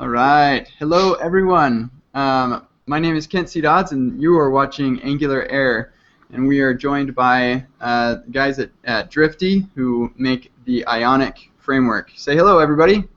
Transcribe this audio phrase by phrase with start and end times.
[0.00, 0.64] All right.
[0.78, 1.90] Hello, everyone.
[2.14, 3.60] Um, my name is Kent C.
[3.60, 5.92] Dodds, and you are watching Angular Air.
[6.32, 12.12] And we are joined by uh, guys at, at Drifty who make the Ionic framework.
[12.14, 13.08] Say hello, everybody.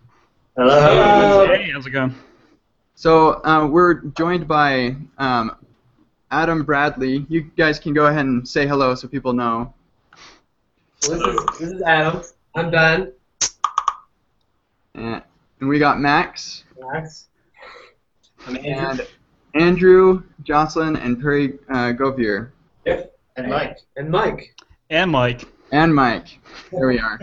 [0.58, 1.46] Hello.
[1.46, 2.16] Hey, how's it going?
[2.96, 5.58] So uh, we're joined by um,
[6.32, 7.28] Adam Bradley.
[7.30, 9.72] You guys can go ahead and say hello so people know.
[11.02, 12.24] This is, this is Adam.
[12.56, 13.12] I'm done.
[14.96, 15.22] And,
[15.60, 17.28] and we got Max Max.
[18.48, 19.08] I'm and
[19.54, 22.52] Andrew, Joslin, and Perry uh, Govier.
[22.86, 23.18] Yep.
[23.38, 23.78] And Mike.
[23.98, 24.56] And Mike.
[24.90, 25.48] And Mike.
[25.72, 26.40] And Mike.
[26.72, 27.20] There we are.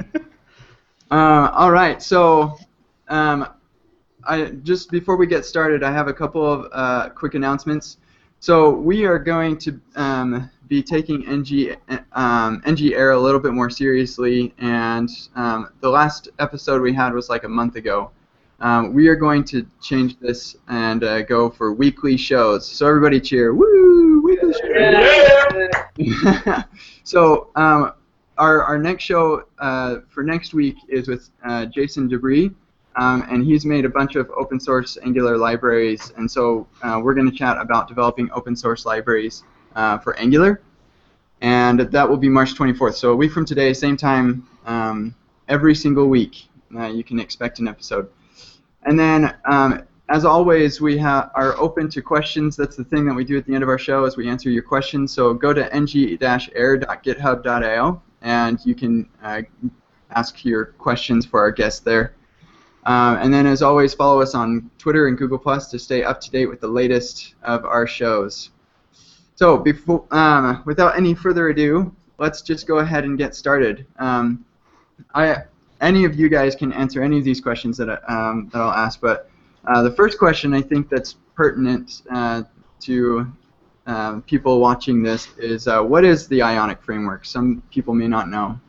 [1.10, 2.02] uh, all right.
[2.02, 2.56] So,
[3.08, 3.48] um,
[4.24, 7.98] I just before we get started, I have a couple of uh, quick announcements.
[8.40, 11.76] So we are going to um, be taking NG
[12.12, 17.12] um, NG Air a little bit more seriously, and um, the last episode we had
[17.12, 18.12] was like a month ago.
[18.60, 22.68] Um, we are going to change this and uh, go for weekly shows.
[22.68, 23.54] So everybody cheer!
[23.54, 24.20] Woo!
[24.22, 25.68] Weekly shows.
[27.04, 27.92] so um,
[28.36, 32.54] our our next show uh, for next week is with uh, Jason Dobry.
[32.96, 37.14] Um, and he's made a bunch of open source Angular libraries, and so uh, we're
[37.14, 39.44] going to chat about developing open source libraries
[39.76, 40.60] uh, for Angular,
[41.40, 42.94] and that will be March 24th.
[42.94, 45.14] So a week from today, same time, um,
[45.46, 48.10] every single week, uh, you can expect an episode.
[48.84, 52.56] And then, um, as always, we ha- are open to questions.
[52.56, 54.48] That's the thing that we do at the end of our show is we answer
[54.50, 55.12] your questions.
[55.12, 59.42] So go to ng-air.github.io, and you can uh,
[60.10, 62.14] ask your questions for our guests there.
[62.86, 66.22] Um, and then, as always, follow us on Twitter and Google Plus to stay up
[66.22, 68.50] to date with the latest of our shows.
[69.34, 73.84] So, before, um, without any further ado, let's just go ahead and get started.
[73.98, 74.46] Um,
[75.14, 75.42] I,
[75.80, 78.70] any of you guys can answer any of these questions that, I, um, that I'll
[78.70, 79.30] ask, but
[79.66, 82.42] uh, the first question I think that's pertinent uh,
[82.80, 83.32] to
[83.86, 87.24] um, people watching this is uh, what is the Ionic framework?
[87.24, 88.60] Some people may not know.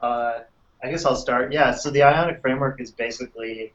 [0.00, 0.40] Uh,
[0.82, 1.52] I guess I'll start.
[1.52, 3.72] Yeah, so the Ionic framework is basically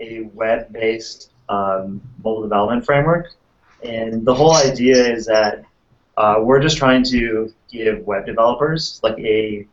[0.00, 3.32] a web-based um, mobile development framework,
[3.82, 5.64] and the whole idea is that
[6.16, 9.66] uh, we're just trying to give web developers like a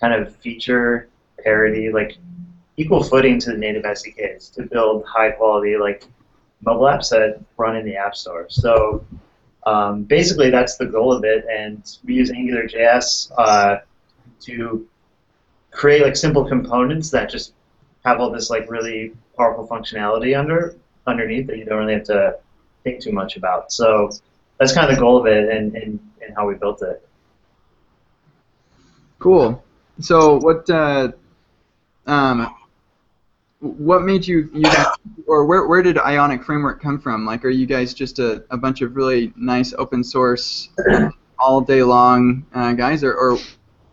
[0.00, 1.08] kind of feature
[1.42, 2.16] parity, like
[2.76, 6.04] equal footing to the native SDKs to build high-quality like
[6.62, 8.46] mobile apps that run in the App Store.
[8.48, 9.04] So
[9.64, 13.78] um, basically, that's the goal of it, and we use AngularJS uh,
[14.40, 14.86] to
[15.70, 17.52] create like simple components that just
[18.04, 20.76] have all this like really powerful functionality under
[21.06, 22.38] underneath that you don't really have to
[22.84, 23.72] think too much about.
[23.72, 24.10] So
[24.58, 27.06] that's kind of the goal of it and, and, and how we built it.
[29.18, 29.62] Cool.
[30.00, 31.12] So what uh,
[32.06, 32.54] um,
[33.60, 34.86] what made you you guys,
[35.26, 37.24] or where where did Ionic Framework come from?
[37.24, 40.68] Like, are you guys just a, a bunch of really nice open source
[41.38, 43.38] all day long uh, guys, or, or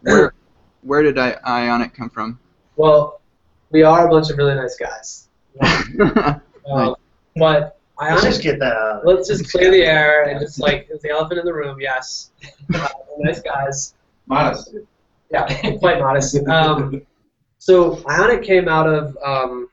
[0.02, 0.34] where
[0.81, 2.40] where did I, Ionic come from?
[2.75, 3.22] Well,
[3.72, 5.30] we are a bunch of really nice guys.
[6.66, 6.96] Um,
[7.35, 9.06] but Let's Ionic, just get that out.
[9.06, 11.78] let's just clear the air and just like it's the elephant in the room.
[11.81, 12.31] Yes,
[12.74, 12.88] uh,
[13.20, 13.96] nice guys.
[14.25, 14.74] Modest.
[15.33, 16.38] Yeah, quite modest.
[16.47, 17.01] Um,
[17.57, 19.67] so Ionic came out of, um,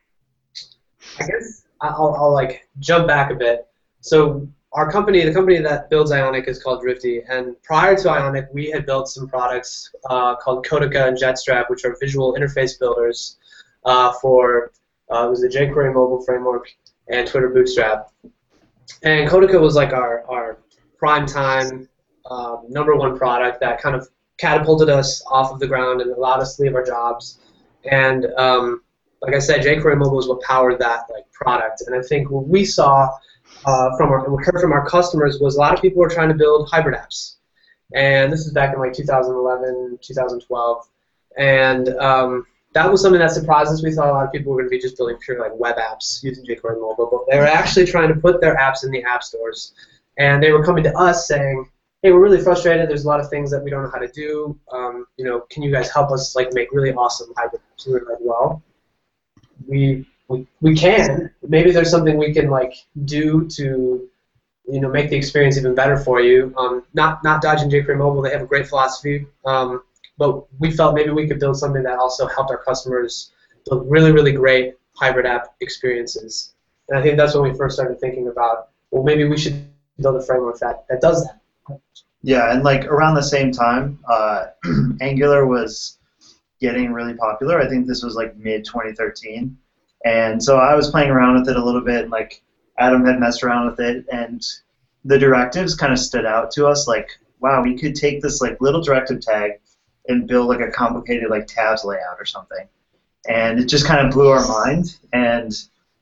[1.19, 3.67] I guess I'll, I'll like jump back a bit.
[4.01, 8.49] So our company, the company that builds Ionic is called Drifty, and prior to Ionic,
[8.53, 13.37] we had built some products uh, called Codiqa and Jetstrap, which are visual interface builders
[13.85, 14.73] uh, for
[15.13, 16.73] uh, it was the jQuery mobile framework
[17.09, 18.13] and Twitter Bootstrap.
[19.03, 20.59] And Codiqa was like our our
[20.97, 21.89] prime time
[22.31, 24.09] um, number one product that kind of
[24.41, 27.39] catapulted us off of the ground and allowed us to leave our jobs.
[27.91, 28.83] And um,
[29.21, 31.83] like I said, jQuery mobile is what powered that like product.
[31.87, 33.11] And I think what we saw
[33.67, 36.29] uh, from our, we heard from our customers was a lot of people were trying
[36.29, 37.37] to build hybrid apps.
[37.95, 40.89] And this is back in like 2011, 2012.
[41.37, 43.83] And um, that was something that surprised us.
[43.83, 45.77] We thought a lot of people were going to be just building pure like web
[45.77, 49.03] apps using jQuery mobile, but they were actually trying to put their apps in the
[49.03, 49.75] app stores.
[50.19, 51.69] And they were coming to us saying,
[52.03, 52.89] hey, we're really frustrated.
[52.89, 54.59] There's a lot of things that we don't know how to do.
[54.73, 57.87] Um, you know, can you guys help us like make really awesome hybrid apps?
[57.87, 58.63] And we like, well,
[59.69, 61.31] we, we we can.
[61.47, 62.75] Maybe there's something we can like
[63.05, 64.09] do to,
[64.67, 66.55] you know, make the experience even better for you.
[66.57, 68.23] Um, not not dodging jQuery mobile.
[68.23, 69.27] They have a great philosophy.
[69.45, 69.83] Um,
[70.17, 73.33] but we felt maybe we could build something that also helped our customers
[73.69, 76.55] build really really great hybrid app experiences.
[76.89, 79.65] And I think that's when we first started thinking about, well, maybe we should
[79.99, 81.40] build a framework that, that does that.
[82.23, 84.47] Yeah, and like around the same time, uh,
[85.01, 85.99] Angular was
[86.61, 87.61] getting really popular.
[87.61, 89.57] I think this was like mid 2013,
[90.05, 92.43] And so I was playing around with it a little bit, and like
[92.79, 94.45] Adam had messed around with it, and
[95.05, 96.87] the directives kind of stood out to us.
[96.87, 97.09] Like,
[97.41, 99.53] wow, we could take this like little directive tag
[100.09, 102.69] and build like a complicated like tabs layout or something.
[103.29, 104.99] And it just kind of blew our mind.
[105.13, 105.53] And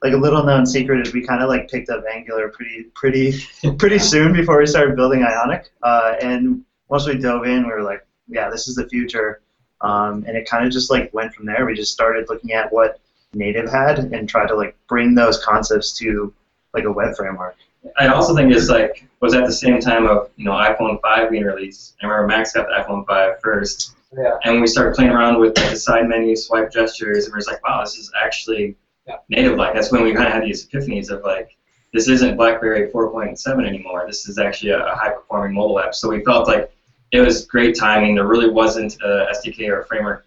[0.03, 3.35] like a little known secret is we kind of like picked up Angular pretty pretty
[3.79, 5.71] pretty soon before we started building Ionic.
[5.83, 9.41] Uh, and once we dove in, we were like, yeah, this is the future.
[9.81, 11.67] Um, and it kind of just like went from there.
[11.67, 13.01] We just started looking at what
[13.35, 16.33] native had and tried to like bring those concepts to
[16.75, 17.57] like a web framework.
[17.99, 21.31] I also think it's like was at the same time of you know iPhone 5
[21.31, 21.95] being released.
[22.03, 24.37] I remember Max got the iPhone 5 first, Yeah.
[24.45, 27.65] and we started playing around with the side menu swipe gestures, and we are like,
[27.67, 28.77] wow, this is actually
[29.09, 29.17] Yeah.
[29.29, 29.75] native-like.
[29.75, 31.57] That's when we kind of had these epiphanies of like,
[31.95, 34.05] this isn't BlackBerry 4.7 anymore.
[34.07, 35.95] This is actually a, a high-performing mobile app.
[35.95, 36.71] So we felt like
[37.13, 38.15] it was great timing.
[38.15, 40.27] There really wasn't a SDK or a framework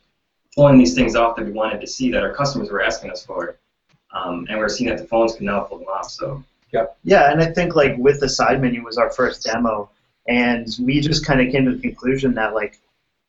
[0.55, 3.23] pulling these things off that we wanted to see that our customers were asking us
[3.23, 3.57] for.
[4.13, 6.09] Um, and we're seeing that the phones can now pull them off.
[6.09, 6.43] So
[7.03, 9.89] Yeah, and I think like with the side menu was our first demo,
[10.27, 12.79] and we just kind of came to the conclusion that like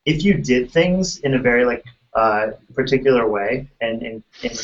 [0.05, 4.59] if you did things in a very like uh, particular way and, and, and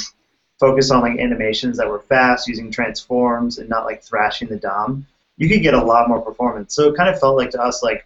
[0.59, 5.05] focus on like animations that were fast using transforms and not like thrashing the DOM,
[5.37, 6.75] you could get a lot more performance.
[6.75, 8.05] So it kind of felt like to us like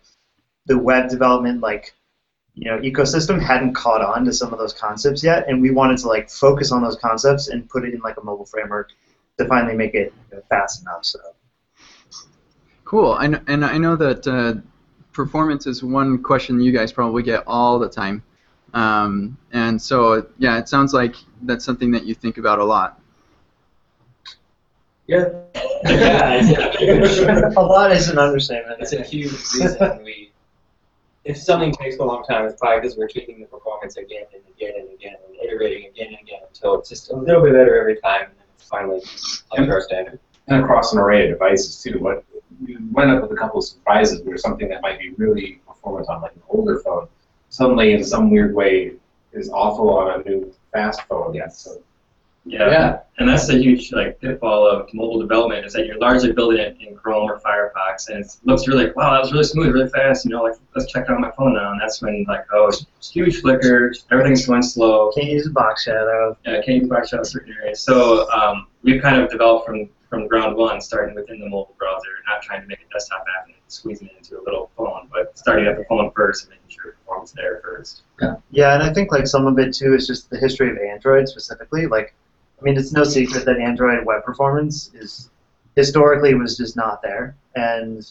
[0.66, 1.94] the web development like
[2.56, 5.98] you know ecosystem hadn't caught on to some of those concepts yet, and we wanted
[6.00, 8.92] to like focus on those concepts and put it in like a mobile framework
[9.40, 11.04] to finally make it you know, fast enough.
[11.04, 11.20] So.
[12.86, 13.18] Cool.
[13.18, 14.62] Kn- and I know that uh,
[15.14, 18.22] performance is one question you guys probably get all the time.
[18.74, 23.00] Um, and so, yeah, it sounds like that's something that you think about a lot.
[25.08, 25.30] Yeah.
[25.84, 28.80] Yeah, a lot is an understatement.
[28.80, 30.32] It's a huge reason we.
[31.26, 34.42] If something takes a long time, it's probably because we're tweaking the performance again and
[34.56, 37.80] again and again and iterating again and again until it's just a little bit better
[37.80, 39.02] every time, and then it's finally
[39.52, 40.20] up to our standard.
[40.48, 42.00] and across an array of devices too.
[42.00, 42.26] What
[42.66, 46.10] you went up with a couple of surprises where something that might be really performant
[46.10, 47.08] on like an older phone
[47.54, 48.94] suddenly in some weird way
[49.32, 51.36] is awful on a new fast phone.
[51.36, 51.50] Yeah.
[51.50, 51.82] So
[52.46, 52.70] Yeah.
[52.72, 53.00] Yeah.
[53.20, 56.76] And that's the huge like pitfall of mobile development is that you're largely building it
[56.82, 59.90] in Chrome or Firefox, and it looks really like, wow, that was really smooth, really
[59.90, 60.26] fast.
[60.26, 62.46] You know, like let's check it out on my phone now, and that's when like,
[62.52, 65.12] oh, it's huge flicker, everything's going slow.
[65.12, 66.36] Can't use a box shadow.
[66.44, 67.82] Yeah, can't use Black Shadow certain areas.
[67.82, 72.08] So um, we've kind of developed from from ground one, starting within the mobile browser,
[72.28, 75.36] not trying to make a desktop app and squeezing it into a little phone, but
[75.36, 78.04] starting at the phone first and making sure it performance there first.
[78.22, 78.36] Yeah.
[78.52, 81.28] Yeah, and I think like some of it too is just the history of Android
[81.28, 81.88] specifically.
[81.88, 82.14] Like,
[82.60, 85.32] I mean, it's no secret that Android web performance is
[85.76, 88.08] historically was just not there, and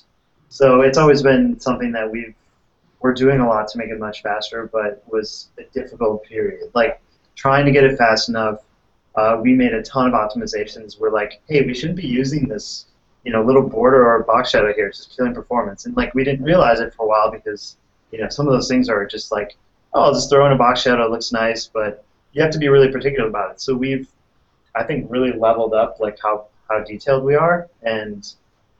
[0.49, 2.35] so it's always been something that we've
[2.99, 6.71] we're doing a lot to make it much faster, but was a difficult period.
[6.75, 7.01] Like
[7.37, 8.59] trying to get it fast enough.
[9.15, 10.99] Uh, we made a ton of optimizations.
[10.99, 12.87] We're like, hey, we shouldn't be using this,
[13.25, 14.89] you know, little border or box shadow here.
[14.89, 15.87] It's just killing performance.
[15.87, 17.77] And like we didn't realize it for a while because
[18.11, 19.57] you know some of those things are just like
[19.95, 22.59] oh, I'll just throw in a box shadow, it looks nice, but you have to
[22.59, 23.61] be really particular about it.
[23.61, 24.09] So we've,
[24.75, 28.33] I think, really leveled up like how, how detailed we are, and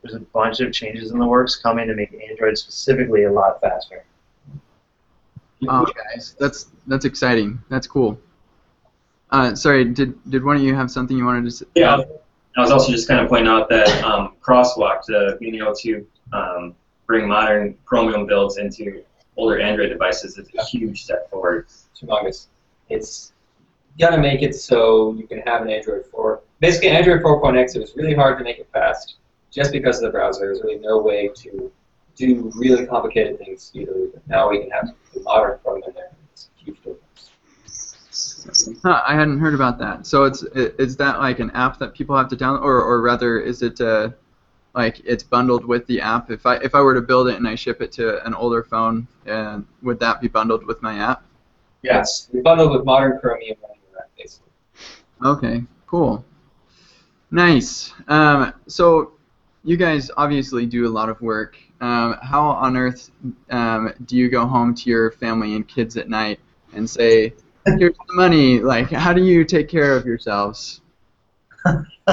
[0.03, 3.61] there's a bunch of changes in the works coming to make Android specifically a lot
[3.61, 4.05] faster.
[5.69, 7.61] Oh, guys, that's that's exciting.
[7.69, 8.19] That's cool.
[9.33, 11.67] Uh, sorry, did did one of you have something you wanted to say?
[11.75, 12.03] Yeah.
[12.57, 16.07] I was also just kind of pointing out that um, Crosswalk, the being able to
[16.35, 16.75] um,
[17.07, 19.03] bring modern Chromium builds into
[19.39, 21.67] older Android devices is a huge step forward.
[21.99, 22.49] humongous.
[22.91, 23.33] It's
[23.99, 26.43] gotta make it so you can have an Android 4.
[26.61, 29.17] Basically, Android 4.x, it was really hard to make it fast
[29.51, 30.41] just because of the browser.
[30.41, 31.73] There's really no way to
[32.17, 34.09] do really complicated things easily.
[34.13, 36.11] But now we can have the modern Chrome in there.
[36.33, 38.72] It's a huge difference.
[38.83, 40.07] Huh, I hadn't heard about that.
[40.07, 43.39] So it's is that like an app that people have to download, or or rather,
[43.39, 44.11] is it uh,
[44.75, 46.31] like it's bundled with the app?
[46.31, 48.65] If I if I were to build it and I ship it to an older
[48.65, 51.23] phone, uh, would that be bundled with my app?
[51.83, 54.51] Yes, we bundled with modern Chromium running around, basically.
[55.25, 56.25] Okay, cool.
[57.31, 57.93] Nice.
[58.09, 59.13] Um, so,
[59.65, 61.57] you guys obviously do a lot of work.
[61.81, 63.11] Um, how on earth
[63.51, 66.41] um, do you go home to your family and kids at night
[66.75, 67.35] and say,
[67.67, 68.61] "Here's the money"?
[68.61, 70.81] Like, how do you take care of yourselves?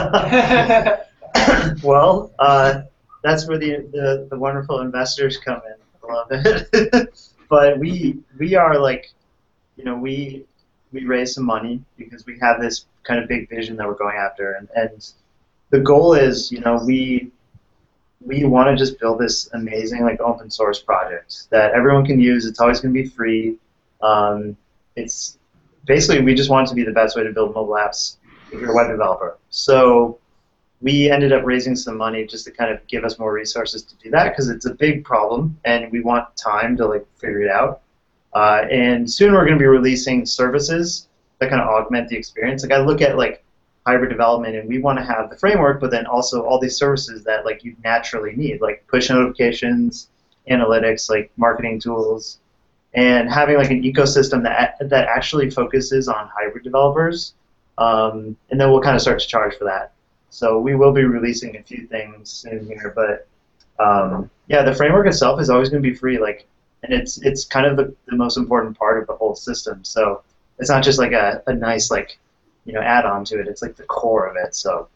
[1.83, 2.81] well, uh,
[3.23, 5.73] that's where the, the, the wonderful investors come in.
[6.07, 7.29] I love it.
[7.49, 9.11] but we we are like,
[9.75, 10.45] you know, we
[10.91, 14.17] we raise some money because we have this kind of big vision that we're going
[14.17, 15.11] after, and, and
[15.71, 17.31] the goal is, you know, we
[18.21, 22.45] we want to just build this amazing like open source project that everyone can use.
[22.45, 23.57] It's always going to be free.
[24.01, 24.57] Um,
[24.95, 25.38] it's
[25.85, 28.17] basically we just want it to be the best way to build mobile apps
[28.51, 29.37] if you're a web developer.
[29.49, 30.19] So
[30.81, 33.95] we ended up raising some money just to kind of give us more resources to
[33.97, 37.51] do that because it's a big problem and we want time to like figure it
[37.51, 37.81] out.
[38.33, 41.07] Uh, and soon we're going to be releasing services
[41.39, 42.63] that kind of augment the experience.
[42.63, 43.43] Like I look at like
[43.85, 47.23] hybrid development and we want to have the framework, but then also all these services
[47.23, 50.09] that like you naturally need, like push notifications,
[50.49, 52.39] analytics, like marketing tools,
[52.93, 57.33] and having like an ecosystem that that actually focuses on hybrid developers.
[57.77, 59.93] Um, and then we'll kind of start to charge for that.
[60.29, 63.27] So we will be releasing a few things soon here, but
[63.83, 66.19] um, yeah, the framework itself is always going to be free.
[66.19, 66.45] Like,
[66.83, 69.83] and it's it's kind of the, the most important part of the whole system.
[69.83, 70.23] So
[70.59, 72.19] it's not just like a, a nice like
[72.65, 73.47] you know add-on to it.
[73.47, 74.55] It's like the core of it.
[74.55, 74.87] So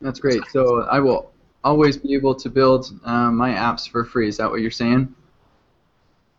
[0.00, 0.42] That's great.
[0.52, 1.32] So I will
[1.64, 4.28] always be able to build um, my apps for free.
[4.28, 5.14] Is that what you're saying?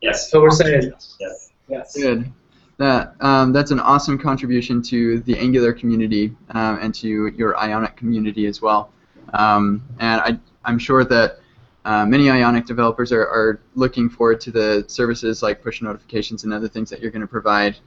[0.01, 0.29] Yes.
[0.29, 1.51] So we're saying Yes.
[1.67, 1.95] Yes.
[1.95, 2.31] Good.
[2.77, 7.95] That um, that's an awesome contribution to the Angular community um, and to your Ionic
[7.95, 8.91] community as well.
[9.33, 11.39] Um, and I, I'm sure that
[11.85, 16.53] uh, many Ionic developers are, are looking forward to the services like push notifications and
[16.53, 17.77] other things that you're going to provide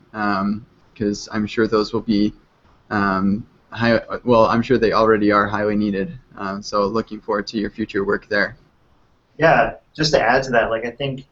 [0.93, 2.33] because I'm sure those will be
[2.91, 6.19] um, high, well, I'm sure they already are highly needed.
[6.37, 8.57] Um, so looking forward to your future work there.
[9.39, 11.27] yeah, just to add to that, like I think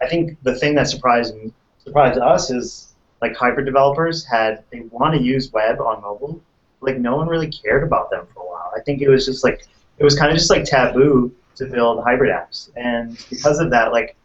[0.00, 1.34] I think the thing that surprised
[1.78, 6.40] surprised us is like hybrid developers had they want to use web on mobile,
[6.80, 8.72] like no one really cared about them for a while.
[8.76, 9.66] I think it was just like
[9.98, 13.92] it was kind of just like taboo to build hybrid apps, and because of that,
[13.92, 14.16] like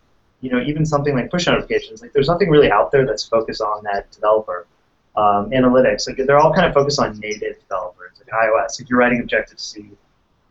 [0.41, 3.61] you know even something like push notifications, like there's nothing really out there that's focused
[3.61, 4.67] on that developer.
[5.13, 8.79] Um, analytics, like they're all kind of focused on native developers, like iOS.
[8.79, 9.91] If you're writing Objective C,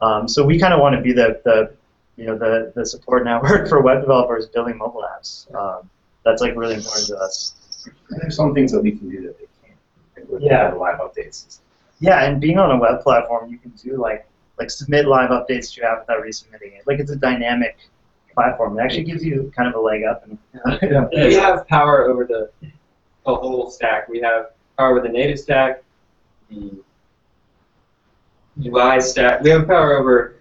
[0.03, 1.75] um, so we kind of want to be the, the
[2.21, 5.53] you know the, the support network for web developers building mobile apps.
[5.55, 5.89] Um,
[6.25, 7.55] that's like really important to us.
[8.11, 10.31] There's some things that we can do that they can't.
[10.33, 10.71] Like Yeah.
[10.71, 11.61] the live updates.
[11.99, 14.27] Yeah, and being on a web platform, you can do like
[14.59, 16.87] like submit live updates to your app without resubmitting it.
[16.87, 17.79] Like it's a dynamic
[18.35, 18.79] platform.
[18.79, 20.25] It actually gives you kind of a leg up.
[20.27, 22.69] And, We have power over the, the
[23.35, 24.09] whole stack.
[24.11, 25.83] We have power over the native stack,
[26.50, 26.83] the
[28.62, 29.41] UI stack.
[29.43, 30.37] We have power over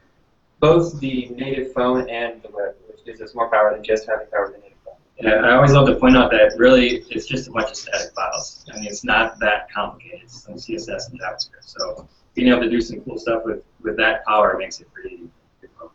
[0.59, 4.27] both the native phone and the web, which gives us more power than just having
[4.27, 4.95] power over the native phone.
[5.19, 8.13] Yeah, I always love to point out that really it's just a bunch of static
[8.13, 8.65] files.
[8.71, 10.21] I mean, it's not that complicated.
[10.23, 11.65] It's some CSS and JavaScript.
[11.65, 15.29] So being able to do some cool stuff with, with that power makes it pretty.
[15.59, 15.91] pretty cool.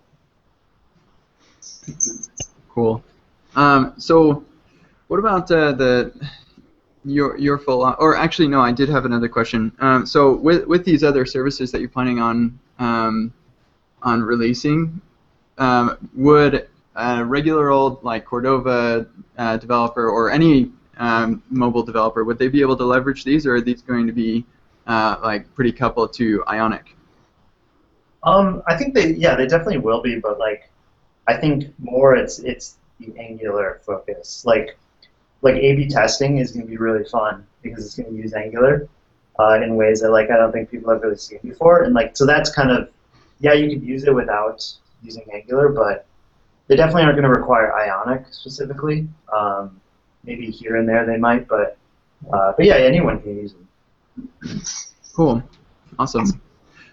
[2.68, 3.04] Cool.
[3.56, 4.44] Um, so,
[5.08, 6.12] what about uh, the
[7.04, 9.72] your your full or actually no, I did have another question.
[9.78, 13.32] Um, so with with these other services that you're planning on um,
[14.04, 15.00] on releasing,
[15.58, 19.06] um, would a regular old like Cordova
[19.36, 23.56] uh, developer or any um, mobile developer would they be able to leverage these, or
[23.56, 24.44] are these going to be
[24.86, 26.94] uh, like pretty coupled to Ionic?
[28.24, 30.70] um, I think they yeah they definitely will be, but like
[31.28, 34.44] I think more it's it's the Angular focus.
[34.44, 34.78] Like
[35.42, 38.88] like A/B testing is going to be really fun because it's going to use Angular
[39.38, 42.16] uh, in ways that like I don't think people have really seen before, and like
[42.16, 42.88] so that's kind of
[43.40, 44.64] yeah you could use it without
[45.02, 46.06] using Angular, but
[46.66, 49.08] they definitely aren't going to require Ionic specifically.
[49.32, 49.80] Um,
[50.24, 51.76] maybe here and there they might, but
[52.32, 54.62] uh, but yeah anyone can use them.
[55.14, 55.42] Cool,
[55.98, 56.40] awesome.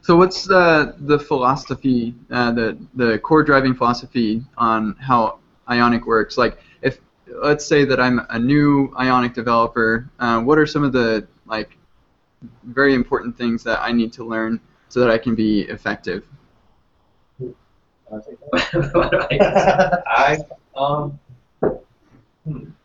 [0.02, 6.38] So what's the the philosophy, uh, the the core driving philosophy on how Ionic works?
[6.38, 10.92] Like, if let's say that I'm a new Ionic developer, uh, what are some of
[10.92, 11.78] the like
[12.64, 14.60] very important things that I need to learn
[14.92, 16.26] so that I can be effective?
[20.12, 20.38] I
[20.76, 21.18] um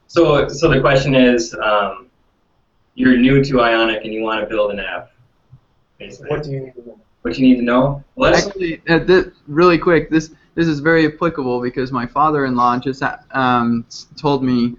[0.07, 2.07] so, so the question is, um,
[2.95, 5.11] you're new to Ionic and you want to build an app.
[5.99, 7.01] Basically, what do you need to know?
[7.23, 8.05] what you need to know?
[8.15, 13.03] Let's, Actually, uh, th- really quick, this this is very applicable because my father-in-law just
[13.33, 13.85] um,
[14.17, 14.77] told me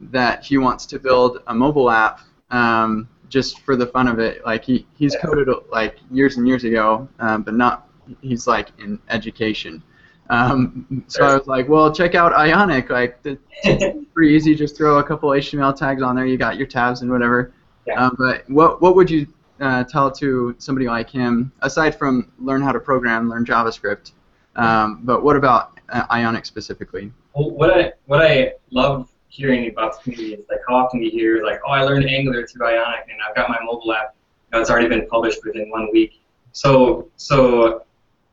[0.00, 4.44] that he wants to build a mobile app um, just for the fun of it.
[4.44, 7.88] Like he he's coded like years and years ago, um, but not
[8.20, 9.82] he's like in education.
[10.28, 12.90] Um, so I was like, well, check out Ionic.
[12.90, 14.54] Like it's pretty easy.
[14.54, 16.26] Just throw a couple HTML tags on there.
[16.26, 17.52] You got your tabs and whatever.
[17.86, 18.04] Yeah.
[18.06, 19.26] Um, but what what would you
[19.60, 24.12] uh, tell to somebody like him, aside from learn how to program, learn JavaScript?
[24.56, 27.10] Um, but what about uh, Ionic specifically?
[27.34, 31.06] Well, what I what I love hearing about the community is like how often do
[31.06, 34.14] you hear like, oh, I learned Angular through Ionic, and I've got my mobile app.
[34.52, 36.20] You know, it's already been published within one week.
[36.52, 37.84] So so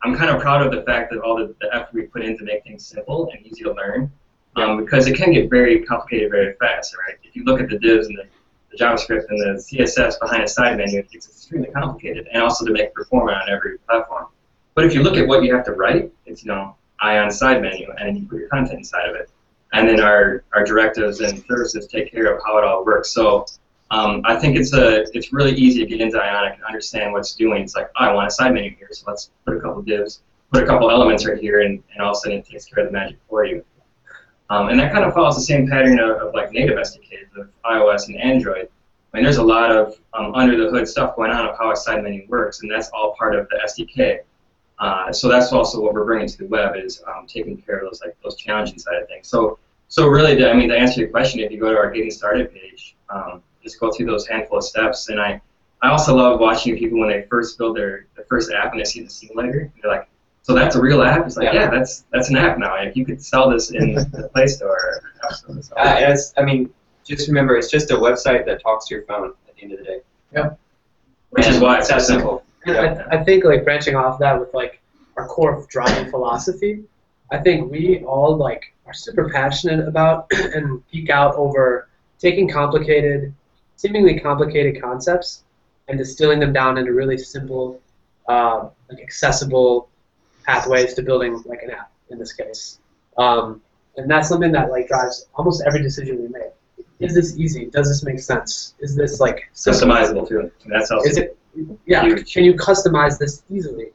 [0.03, 2.37] I'm kind of proud of the fact that all the, the effort we put in
[2.37, 4.11] to make things simple and easy to learn,
[4.57, 7.17] um, because it can get very complicated very fast, right?
[7.23, 8.25] If you look at the divs and the,
[8.71, 12.73] the JavaScript and the CSS behind a side menu, it's extremely complicated, and also to
[12.73, 14.25] make perform on every platform.
[14.75, 17.61] But if you look at what you have to write, it's you know Ion side
[17.61, 19.29] menu, and then you put your content inside of it,
[19.73, 23.11] and then our our directives and services take care of how it all works.
[23.11, 23.45] So.
[23.91, 27.33] Um, I think it's a it's really easy to get into Ionic and understand what's
[27.33, 27.63] doing.
[27.63, 30.21] It's like, oh, I want a side menu here, so let's put a couple divs,
[30.53, 32.83] put a couple elements right here, and, and all of a sudden it takes care
[32.83, 33.65] of the magic for you.
[34.49, 37.49] Um, and that kind of follows the same pattern of, of like native SDKs of
[37.65, 38.67] iOS and Android.
[39.13, 41.71] I mean, there's a lot of um, under the hood stuff going on of how
[41.71, 44.19] a side menu works, and that's all part of the SDK.
[44.79, 47.83] Uh, so that's also what we're bringing to the web is um, taking care of
[47.89, 49.27] those like those challenging side of things.
[49.27, 49.59] So
[49.91, 52.11] so really, to, I mean, to answer your question, if you go to our getting
[52.11, 55.09] started page, um, just go through those handful of steps.
[55.09, 55.41] And I,
[55.81, 58.85] I also love watching people when they first build their, their first app and they
[58.85, 59.61] see the simulator.
[59.61, 60.07] And they're like,
[60.43, 61.25] so that's a real app?
[61.25, 61.69] It's like, yeah, Yeah.
[61.71, 62.75] that's that's an app now.
[62.75, 66.71] If you could sell this in the Play Store or So- Uh, it's, I mean,
[67.03, 69.79] just remember, it's just a website that talks to your phone at the end of
[69.79, 69.99] the day.
[71.31, 72.43] Which is why it's that so simple.
[72.65, 74.81] And I, I think like branching off that with like
[75.17, 76.83] our core driving philosophy,
[77.31, 83.33] I think we all like are super passionate about and geek out over taking complicated,
[83.75, 85.43] seemingly complicated concepts
[85.87, 87.81] and distilling them down into really simple,
[88.27, 89.89] uh, like accessible
[90.43, 92.79] pathways to building like an app in this case.
[93.17, 93.61] Um,
[93.97, 96.51] and that's something that like drives almost every decision we make.
[96.99, 97.65] Is this easy?
[97.65, 98.75] Does this make sense?
[98.79, 99.87] Is this like simple?
[99.87, 100.51] Customizable too.
[100.65, 101.37] That's also Is it?
[101.85, 102.01] Yeah.
[102.31, 103.87] Can you customize this easily?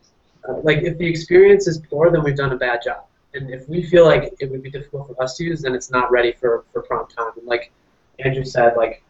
[0.49, 3.05] Uh, like if the experience is poor, then we've done a bad job.
[3.35, 5.91] And if we feel like it would be difficult for us to use, then it's
[5.91, 7.33] not ready for, for prompt time.
[7.37, 7.73] And like
[8.21, 9.03] Andrew said, like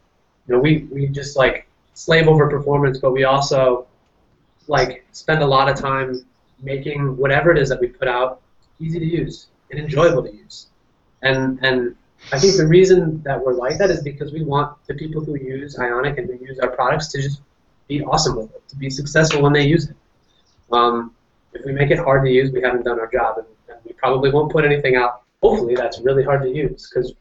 [0.47, 3.87] you know, we, we just like slave over performance, but we also
[4.67, 6.25] like spend a lot of time
[6.61, 8.41] making whatever it is that we put out
[8.79, 10.67] easy to use and enjoyable to use.
[11.21, 11.95] And and
[12.31, 15.35] I think the reason that we're like that is because we want the people who
[15.35, 17.41] use Ionic and who use our products to just
[17.87, 19.95] be awesome with it, to be successful when they use it.
[20.71, 21.13] Um,
[21.53, 23.93] if we make it hard to use, we haven't done our job, and, and we
[23.93, 25.21] probably won't put anything out.
[25.41, 27.13] Hopefully, that's really hard to use because.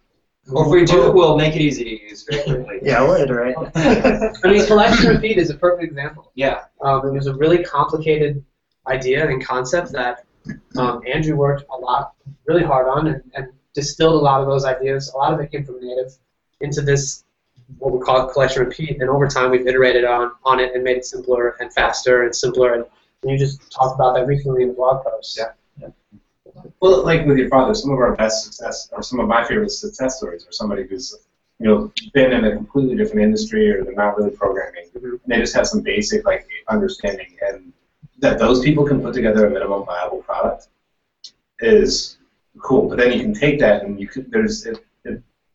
[0.53, 2.81] Or if we do, we'll make it easy to use very quickly.
[2.83, 3.57] Yeah, we'll iterate.
[3.75, 6.33] I mean, collection repeat is a perfect example.
[6.35, 6.65] Yeah.
[6.83, 8.45] Um, it was a really complicated
[8.87, 10.27] idea and concept that
[10.77, 12.12] um, Andrew worked a lot,
[12.47, 15.11] really hard on, and, and distilled a lot of those ideas.
[15.15, 16.12] A lot of it came from Native
[16.61, 17.25] into this
[17.79, 20.96] what we call collection repeat, and over time we've iterated on on it and made
[20.96, 22.74] it simpler and faster and simpler.
[22.74, 22.85] And,
[23.22, 25.38] and you just talked about that recently in the blog post.
[25.38, 25.88] Yeah.
[26.81, 29.70] Well, like with your father, some of our best success, or some of my favorite
[29.70, 31.14] success stories, are somebody who's,
[31.59, 35.12] you know, been in a completely different industry, or they're not really programming, Mhm.
[35.12, 37.72] and they just have some basic like understanding, and
[38.18, 40.68] that those people can put together a minimum viable product
[41.61, 42.18] is
[42.61, 42.88] cool.
[42.88, 44.85] But then you can take that, and you could there's it, it,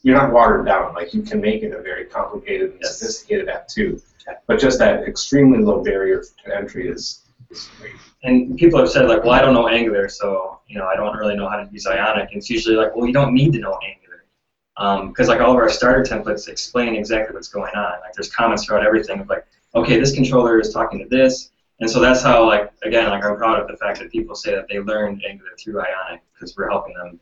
[0.04, 0.94] you're not watered down.
[0.94, 2.98] Like you can make it a very complicated and Yes.
[3.00, 4.02] sophisticated app too.
[4.48, 7.96] But just that extremely low barrier to entry is, is great.
[8.24, 11.16] and people have said like, well, I don't know Angular, so you know, I don't
[11.18, 12.28] really know how to use Ionic.
[12.32, 14.24] And it's usually like, well, you don't need to know Angular,
[14.78, 18.00] um, because like all of our starter templates explain exactly what's going on.
[18.02, 21.90] Like there's comments throughout everything of like, okay, this controller is talking to this, and
[21.90, 24.68] so that's how like again, like I'm proud of the fact that people say that
[24.70, 27.20] they learned Angular through Ionic because we're helping them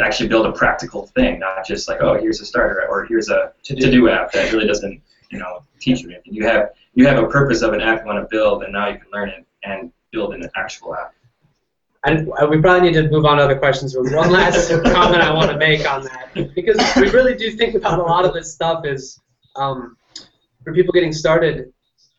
[0.00, 3.52] actually build a practical thing, not just like, oh, here's a starter or here's a
[3.62, 6.34] to-do app that really doesn't, you know, teach you anything.
[6.34, 8.88] You have you have a purpose of an app you want to build, and now
[8.88, 11.14] you can learn it and build an actual app.
[12.04, 13.94] And uh, we probably need to move on to other questions.
[13.94, 17.74] But one last comment I want to make on that, because we really do think
[17.74, 19.20] about a lot of this stuff is
[19.56, 19.96] um,
[20.64, 21.72] for people getting started,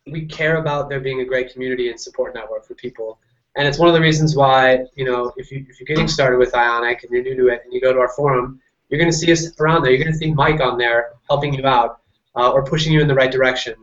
[0.07, 3.19] we care about there being a great community and support network for people.
[3.55, 6.37] And it's one of the reasons why, you know, if, you, if you're getting started
[6.39, 9.11] with Ionic and you're new to it and you go to our forum, you're going
[9.11, 9.91] to see us around there.
[9.91, 12.01] You're going to see Mike on there helping you out
[12.35, 13.75] uh, or pushing you in the right direction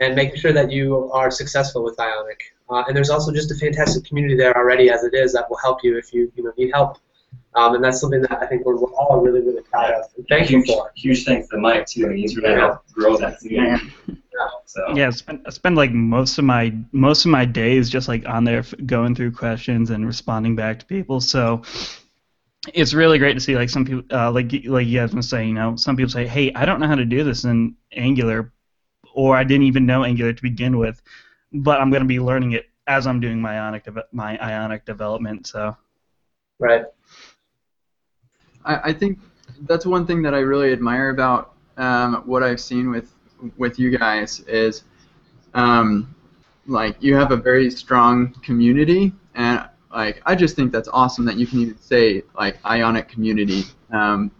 [0.00, 2.40] and making sure that you are successful with Ionic.
[2.68, 5.58] Uh, and there's also just a fantastic community there already as it is that will
[5.58, 6.98] help you if you, you know, need help.
[7.54, 10.06] Um, and that's something that I think we're, we're all really, really proud of.
[10.16, 10.92] And thank you huge, for.
[10.96, 12.08] Huge thanks to Mike too.
[12.08, 13.92] He's really helped grow that community.
[14.64, 18.08] So Yeah, I spend, I spend like most of my most of my days just
[18.08, 21.20] like on there f- going through questions and responding back to people.
[21.20, 21.62] So
[22.72, 25.22] it's really great to see like some people uh, like y- like you guys been
[25.22, 27.74] saying, you know, some people say, "Hey, I don't know how to do this in
[27.92, 28.52] Angular,"
[29.14, 31.02] or "I didn't even know Angular to begin with,"
[31.52, 34.84] but I'm going to be learning it as I'm doing my Ionic deve- my Ionic
[34.84, 35.46] development.
[35.46, 35.76] So
[36.58, 36.84] Right.
[38.64, 39.18] I, I think
[39.62, 43.12] that's one thing that I really admire about um, what I've seen with
[43.56, 44.84] with you guys is
[45.54, 46.14] um,
[46.66, 51.36] like you have a very strong community and like I just think that's awesome that
[51.36, 54.30] you can even say like Ionic community um,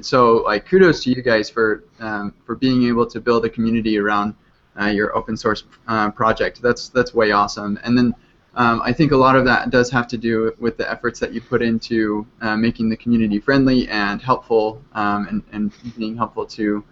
[0.00, 3.98] so like kudos to you guys for um, for being able to build a community
[3.98, 4.34] around
[4.80, 6.60] uh, your open source uh, project.
[6.62, 7.78] That's that's way awesome.
[7.84, 8.14] And then
[8.54, 11.32] um, I think a lot of that does have to do with the efforts that
[11.32, 16.46] you put into uh, making the community friendly and helpful, um, and, and being helpful
[16.46, 16.82] to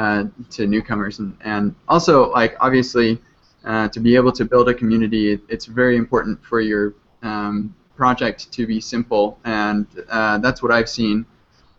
[0.00, 3.20] uh, to newcomers, and, and also like obviously
[3.66, 7.74] uh, to be able to build a community, it, it's very important for your um,
[7.96, 11.26] project to be simple, and uh, that's what I've seen.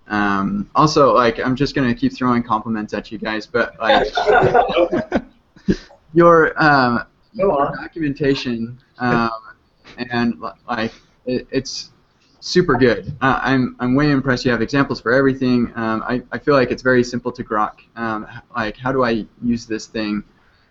[0.08, 4.14] Um, also, like I'm just gonna keep throwing compliments at you guys, but like
[6.14, 9.32] your um, your documentation um,
[9.98, 10.94] and like
[11.26, 11.90] it, it's
[12.42, 13.16] super good.
[13.22, 14.44] Uh, I'm I'm way impressed.
[14.44, 15.72] You have examples for everything.
[15.76, 17.80] Um, I, I feel like it's very simple to grok.
[17.96, 20.24] Um, like how do I use this thing?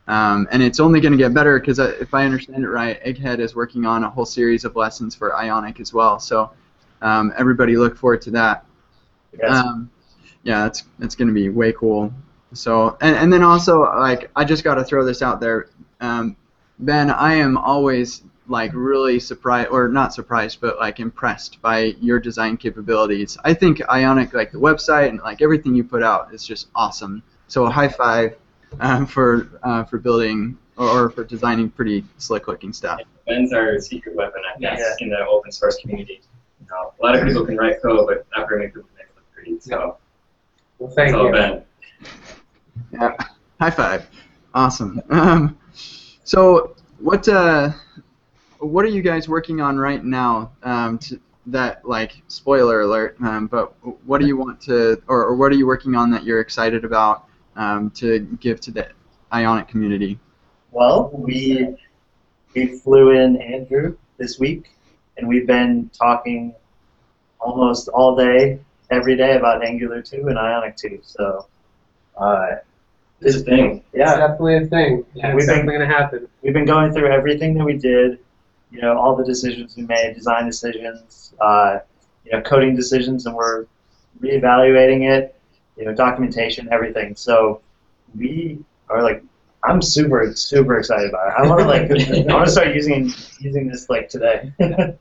[0.06, 3.38] Um, and it's only going to get better because if I understand it right, Egghead
[3.38, 6.18] is working on a whole series of lessons for Ionic as well.
[6.18, 6.50] So
[7.00, 8.66] um, everybody look forward to that.
[9.40, 9.50] Yes.
[9.50, 9.90] Um,
[10.42, 12.12] yeah, that's that's gonna be way cool.
[12.52, 15.68] So and, and then also like I just got to throw this out there,
[16.00, 16.37] um,
[16.80, 17.11] Ben.
[17.11, 22.56] I am always like really surprised or not surprised, but like impressed by your design
[22.56, 23.38] capabilities.
[23.44, 27.22] I think Ionic, like the website and like everything you put out, is just awesome.
[27.46, 28.36] So a high five
[28.80, 33.00] um, for uh, for building or, or for designing pretty slick looking stuff.
[33.26, 35.04] Ben's our secret weapon, I guess, Yeah.
[35.04, 36.20] in the open source community.
[36.60, 38.96] You know, a lot of people can write code, but not very many people can
[38.96, 39.60] make it look pretty.
[39.60, 39.96] So
[40.78, 41.32] Well, thank it's you.
[41.32, 41.62] Ben.
[42.92, 43.16] Yeah,
[43.60, 44.06] high five.
[44.54, 45.00] Awesome.
[45.10, 45.56] Um,
[46.24, 47.70] so what uh,
[48.61, 50.53] what are you guys working on right now?
[50.62, 53.16] Um, to, that like spoiler alert.
[53.23, 53.73] Um, but
[54.07, 56.85] what do you want to, or, or what are you working on that you're excited
[56.85, 57.25] about
[57.57, 58.88] um, to give to the
[59.33, 60.18] Ionic community?
[60.70, 61.77] Well, we
[62.55, 64.70] we flew in Andrew this week,
[65.16, 66.55] and we've been talking
[67.40, 71.01] almost all day, every day about Angular 2 and Ionic 2.
[71.03, 71.46] So,
[72.16, 72.57] uh,
[73.23, 73.77] It's a thing.
[73.92, 75.05] It's yeah, definitely a thing.
[75.14, 76.29] Yeah, We've it's been- definitely gonna happen.
[76.42, 78.18] we've been going through everything that we did.
[78.70, 81.78] You know, all the decisions we made, design decisions, uh,
[82.24, 83.66] you know, coding decisions, and we're
[84.20, 85.37] reevaluating it.
[85.76, 87.16] You know, documentation, everything.
[87.16, 87.62] So,
[88.14, 89.22] we are like,
[89.64, 91.35] I'm super, super excited about it.
[91.38, 91.90] I want to like,
[92.30, 94.52] I want to start using using this like today.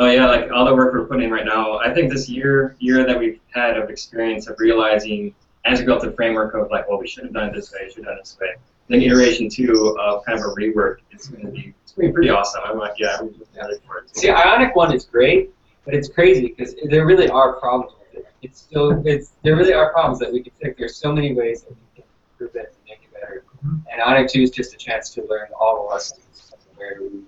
[0.00, 1.78] Oh yeah, like all the work we're putting in right now.
[1.78, 6.02] I think this year year that we've had of experience of realizing as we built
[6.02, 8.16] the framework of like, well, we should have done it this way, should have done
[8.18, 8.54] it this way.
[8.86, 12.30] Then iteration two of kind of a rework is going to be it's going pretty
[12.30, 12.62] awesome.
[12.64, 14.16] I'm like, yeah, I'm really excited for it.
[14.16, 15.50] See, Ionic One is great,
[15.84, 18.26] but it's crazy because there really are problems with it.
[18.42, 20.78] It's still, it's there really are problems that we can fix.
[20.78, 23.44] There's so many ways that we can improve it and make it better.
[23.92, 27.20] And Ionic Two is just a chance to learn all the lessons where we,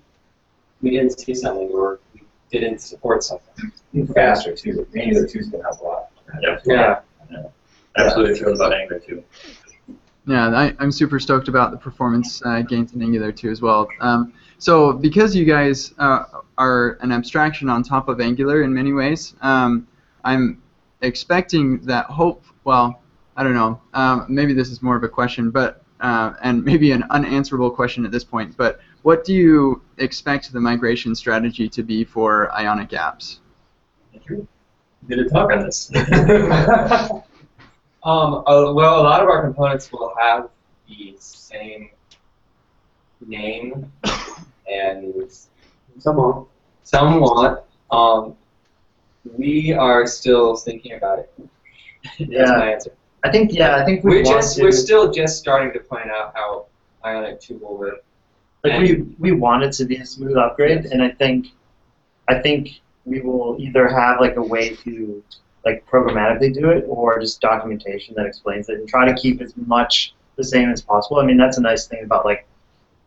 [0.81, 3.71] we didn't see something or we didn't support something.
[4.13, 4.87] faster too.
[4.95, 6.07] Angular two is gonna help a lot.
[6.41, 6.99] Yeah, Yeah.
[7.97, 9.23] absolutely thrilled about Angular too.
[10.27, 13.87] Yeah, I, I'm super stoked about the performance uh, gains in Angular 2 as well.
[14.01, 16.25] Um, so because you guys uh,
[16.59, 19.87] are an abstraction on top of Angular in many ways, um,
[20.23, 20.61] I'm
[21.01, 22.45] expecting that hope.
[22.63, 23.01] Well,
[23.35, 23.81] I don't know.
[23.95, 28.05] Um, maybe this is more of a question, but uh, and maybe an unanswerable question
[28.05, 28.55] at this point.
[28.55, 33.39] But what do you expect the migration strategy to be for Ionic apps?
[35.07, 35.91] Did a talk on this.
[38.03, 40.49] Um, uh, well, a lot of our components will have
[40.87, 41.91] the same
[43.27, 43.91] name,
[44.71, 45.13] and
[45.99, 46.47] Some won't.
[46.83, 47.59] some won't.
[47.91, 48.35] Um,
[49.37, 51.31] we are still thinking about it.
[52.19, 52.45] That's Yeah.
[52.57, 52.91] my answer.
[53.23, 55.79] I think yeah, I think we We're want just to, we're still just starting to
[55.79, 56.65] plan out how
[57.05, 58.03] Ionic 2 will work.
[58.63, 61.47] like we we want it to be a smooth upgrade, and I think
[62.27, 65.23] I think we will either have like a way to
[65.65, 69.53] like programmatically do it, or just documentation that explains it, and try to keep as
[69.55, 71.17] much the same as possible.
[71.19, 72.47] I mean, that's a nice thing about like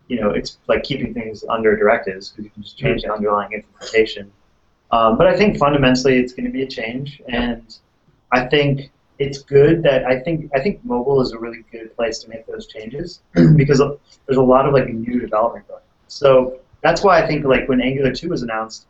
[0.09, 3.53] you know it's like keeping things under directives because you can just change the underlying
[3.53, 4.31] implementation.
[4.91, 7.77] Um, but I think fundamentally it's going to be a change, and
[8.33, 12.19] I think it's good that I think I think mobile is a really good place
[12.21, 13.21] to make those changes
[13.57, 13.81] because
[14.27, 15.85] there's a lot of like new development going on.
[16.09, 18.87] So that's why I think like when Angular 2 was announced,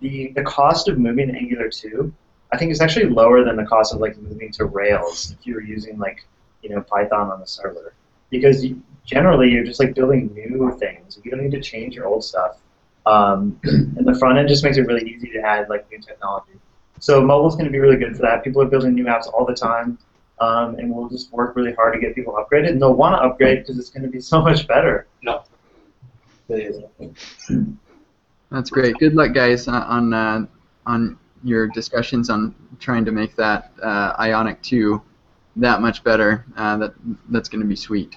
[0.00, 2.12] the the cost of moving to Angular 2,
[2.52, 5.54] I think is actually lower than the cost of like moving to Rails if you
[5.54, 6.26] were using like
[6.62, 7.94] you know Python on the server
[8.38, 11.18] because you, generally you're just like building new things.
[11.22, 12.58] You don't need to change your old stuff.
[13.06, 16.52] Um, and the front end just makes it really easy to add like new technology.
[17.00, 18.44] So mobile's going to be really good for that.
[18.44, 19.98] People are building new apps all the time,
[20.40, 22.70] um, and we'll just work really hard to get people upgraded.
[22.70, 25.06] And they'll want to upgrade because it's going to be so much better.
[26.48, 26.74] It
[27.48, 27.64] is.
[28.50, 28.96] That's great.
[28.98, 30.46] Good luck, guys, on on, uh,
[30.86, 35.00] on your discussions on trying to make that uh, Ionic 2
[35.56, 36.44] that much better.
[36.56, 36.94] Uh, that
[37.28, 38.16] that's going to be sweet.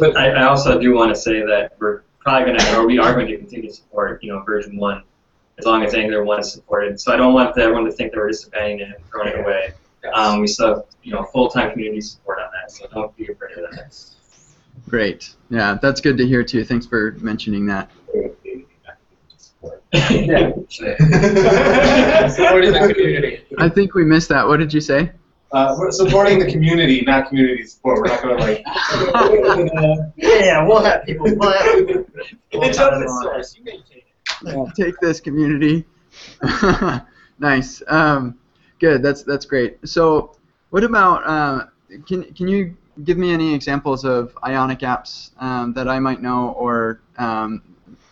[0.00, 2.98] But I, I also do want to say that we're probably going to, or we
[2.98, 5.02] are going to continue to support, you know, version one,
[5.58, 6.98] as long as Angular one is supported.
[6.98, 9.38] So I don't want everyone to think that we're just abandoning it and throwing it
[9.38, 9.72] away.
[10.14, 13.58] Um, we still have, you know, full-time community support on that, so don't be afraid
[13.58, 13.94] of that.
[14.88, 15.34] Great.
[15.50, 16.64] Yeah, that's good to hear too.
[16.64, 17.90] Thanks for mentioning that.
[19.92, 20.52] Yeah.
[22.28, 23.44] Supporting the community.
[23.58, 24.46] I think we missed that.
[24.46, 25.10] What did you say?
[25.52, 27.98] Uh, we're supporting the community, not community support.
[27.98, 30.12] We're not going to like.
[30.16, 31.26] Yeah, we'll have people.
[31.36, 32.04] We'll have people.
[32.52, 33.56] It's open source.
[33.56, 34.02] You maintain
[34.42, 34.74] it.
[34.76, 35.84] Take this, community.
[37.38, 37.82] nice.
[37.88, 38.38] Um,
[38.78, 39.02] good.
[39.02, 39.78] That's that's great.
[39.88, 40.36] So,
[40.70, 41.26] what about?
[41.26, 41.66] Uh,
[42.06, 46.50] can can you give me any examples of Ionic apps um, that I might know,
[46.50, 47.62] or um,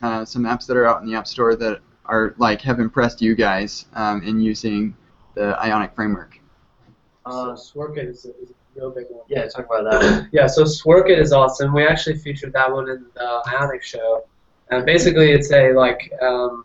[0.03, 3.23] uh, some apps that are out in the App Store that are like have impressed
[3.23, 4.97] you guys um, in using
[5.35, 6.38] the Ionic framework?
[7.29, 9.23] Uh, Sworkit is a, is a real big one.
[9.29, 10.29] yeah, talk about that.
[10.33, 11.73] Yeah, so Sworkit is awesome.
[11.75, 14.25] We actually featured that one in the Ionic show.
[14.71, 16.65] And basically, it's a like um,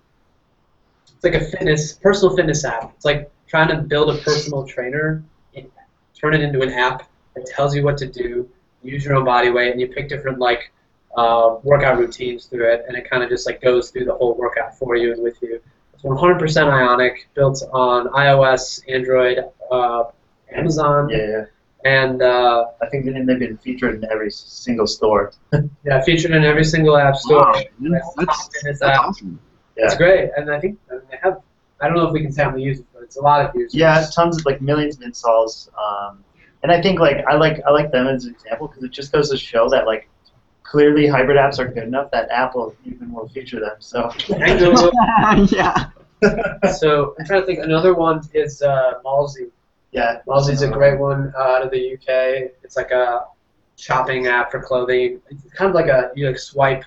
[1.15, 2.93] it's like a fitness personal fitness app.
[2.95, 5.23] It's like trying to build a personal trainer,
[5.55, 5.69] and
[6.19, 8.49] turn it into an app that tells you what to do,
[8.83, 10.71] use your own body weight, and you pick different like
[11.15, 14.35] uh, workout routines through it, and it kind of just like goes through the whole
[14.35, 15.61] workout for you and with you.
[15.93, 19.39] It's 100% Ionic, built on iOS, Android,
[19.71, 20.05] uh,
[20.53, 21.45] Amazon, Yeah, yeah.
[21.85, 25.31] and uh, I think they've been featured in every single store.
[25.85, 27.39] Yeah, featured in every single app store.
[27.53, 29.05] Wow, That's, that's, fitness that's app.
[29.07, 29.39] awesome.
[29.75, 31.41] It's great, and I think I mean, they have.
[31.81, 33.53] I don't know if we can say how many users, but it's a lot of
[33.55, 33.73] users.
[33.75, 35.69] Yeah, tons of like millions of installs.
[35.77, 36.23] Um,
[36.61, 39.11] and I think like I like I like them as an example because it just
[39.11, 40.07] goes to show that like
[40.63, 43.75] clearly hybrid apps are good enough that Apple even will feature them.
[43.79, 44.09] So
[45.49, 45.89] yeah.
[46.77, 47.59] so I'm trying to think.
[47.59, 49.51] Another one is uh, Mallzee.
[49.93, 52.51] Yeah, Mallzee's a great one uh, out of the UK.
[52.63, 53.27] It's like a
[53.77, 55.21] shopping app for clothing.
[55.29, 56.83] It's kind of like a you like swipe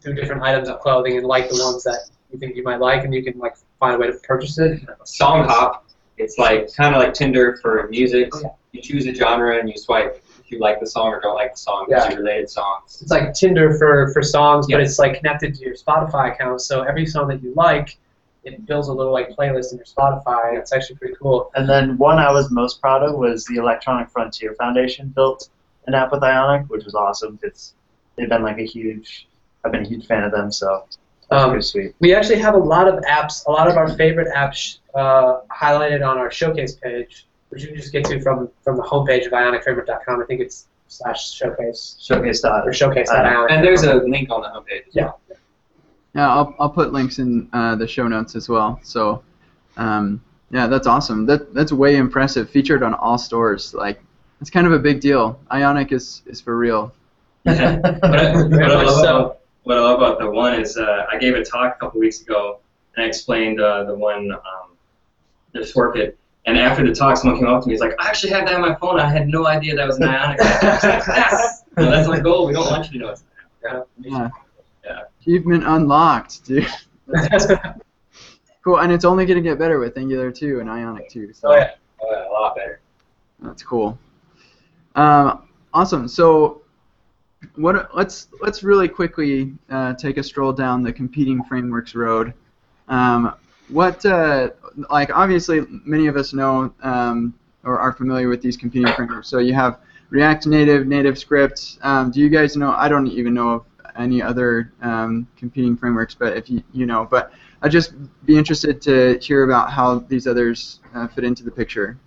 [0.00, 3.04] through different items of clothing and like the ones that you think you might like,
[3.04, 4.80] and you can like find a way to purchase it.
[5.04, 5.86] Song Hop.
[6.16, 8.30] It's like kind of like Tinder for music.
[8.34, 8.48] Oh, yeah.
[8.72, 11.52] You choose a genre and you swipe if you like the song or don't like
[11.52, 11.86] the song.
[11.88, 12.06] Yeah.
[12.06, 12.98] It's related songs.
[13.02, 16.62] It's like Tinder for, for songs, but it's like connected to your Spotify account.
[16.62, 17.98] So every song that you like,
[18.44, 21.50] it builds a little like playlist in your Spotify, and it's actually pretty cool.
[21.54, 25.48] And then one I was most proud of was the Electronic Frontier Foundation built
[25.86, 27.38] an app with Ionic, which was awesome.
[27.42, 27.74] It's
[28.16, 29.28] they've been like a huge
[29.64, 30.84] I've been a huge fan of them, so
[31.30, 31.94] that's Um, pretty sweet.
[32.00, 36.06] We actually have a lot of apps, a lot of our favorite apps uh, highlighted
[36.06, 39.32] on our showcase page, which you can just get to from from the homepage of
[39.32, 40.20] ionicframework.com.
[40.20, 43.50] I think it's slash showcase Showcase dot or showcase.ionic.
[43.50, 44.88] And there's a link on the homepage.
[44.88, 45.04] as Yeah.
[45.04, 45.20] well.
[46.14, 48.80] Yeah, I'll, I'll put links in uh, the show notes as well.
[48.82, 49.22] So,
[49.76, 51.24] um, yeah, that's awesome.
[51.26, 52.50] That that's way impressive.
[52.50, 53.72] Featured on all stores.
[53.72, 54.02] Like,
[54.40, 55.38] it's kind of a big deal.
[55.50, 56.92] Ionic is is for real.
[57.44, 61.18] what, I, what, I love about, what I love about the one is uh, I
[61.18, 62.60] gave a talk a couple weeks ago
[62.96, 64.76] and I explained uh, the one, um,
[65.52, 66.14] the Sworkit.
[66.44, 67.74] And after the talk, someone came up to me.
[67.74, 68.98] He's like, "I actually have that on my phone.
[68.98, 72.18] I had no idea that was an Ionic." I was like, yes, No, that's my
[72.18, 72.48] goal.
[72.48, 73.22] We don't want you to know it's
[73.62, 73.86] an app.
[74.00, 74.28] Yeah.
[75.22, 76.66] Achievement unlocked, dude.
[78.62, 81.32] Cool, and it's only gonna get better with Angular 2 and Ionic 2.
[81.32, 81.72] So oh yeah.
[82.00, 82.80] Oh, yeah, a lot better.
[83.40, 83.98] That's cool.
[84.94, 86.06] Um, awesome.
[86.06, 86.62] So,
[87.56, 87.94] what?
[87.94, 92.34] Let's let's really quickly uh, take a stroll down the competing frameworks road.
[92.86, 93.34] Um,
[93.68, 94.04] what?
[94.06, 94.50] Uh,
[94.90, 99.26] like obviously, many of us know um, or are familiar with these competing frameworks.
[99.28, 99.80] So you have
[100.10, 101.78] React Native, Native Script.
[101.82, 102.72] Um, do you guys know?
[102.72, 103.64] I don't even know
[103.96, 108.80] any other um, competing frameworks, but if you you know, but I'd just be interested
[108.82, 111.98] to hear about how these others uh, fit into the picture.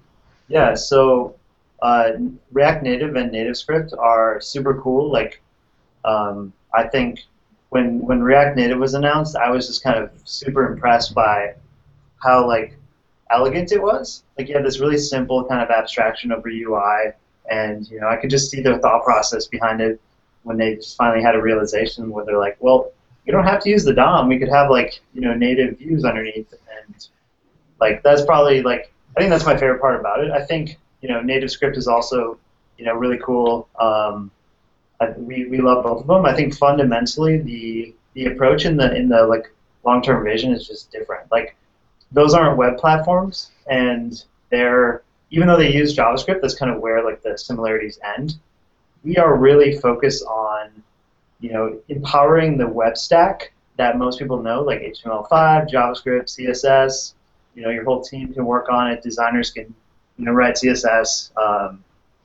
[0.47, 1.35] Yeah, so
[1.81, 2.11] uh,
[2.51, 5.11] React Native and NativeScript are super cool.
[5.11, 5.41] Like,
[6.03, 7.21] um, I think
[7.69, 11.55] when when React Native was announced, I was just kind of super impressed by
[12.23, 12.77] how like
[13.31, 14.23] elegant it was.
[14.37, 17.13] Like, you had this really simple kind of abstraction over UI,
[17.49, 19.99] and you know, I could just see their thought process behind it
[20.45, 22.91] when they finally had a realization where they're like, well,
[23.25, 24.27] you don't have to use the DOM.
[24.29, 27.07] We could have like you know native views underneath, and
[27.79, 30.31] like that's probably like I think that's my favorite part about it.
[30.31, 32.37] I think you know NativeScript is also
[32.77, 33.67] you know really cool.
[33.79, 34.31] Um,
[35.01, 36.25] I, we, we love both of them.
[36.25, 39.51] I think fundamentally the the approach in the in the like
[39.83, 41.29] long term vision is just different.
[41.31, 41.55] Like
[42.11, 47.03] those aren't web platforms, and they're even though they use JavaScript, that's kind of where
[47.03, 48.35] like the similarities end.
[49.05, 50.71] We are really focused on
[51.39, 57.13] you know empowering the web stack that most people know, like HTML5, JavaScript, CSS,
[57.55, 59.01] you know your whole team can work on it.
[59.01, 59.73] Designers can
[60.17, 61.83] you know write CSS um,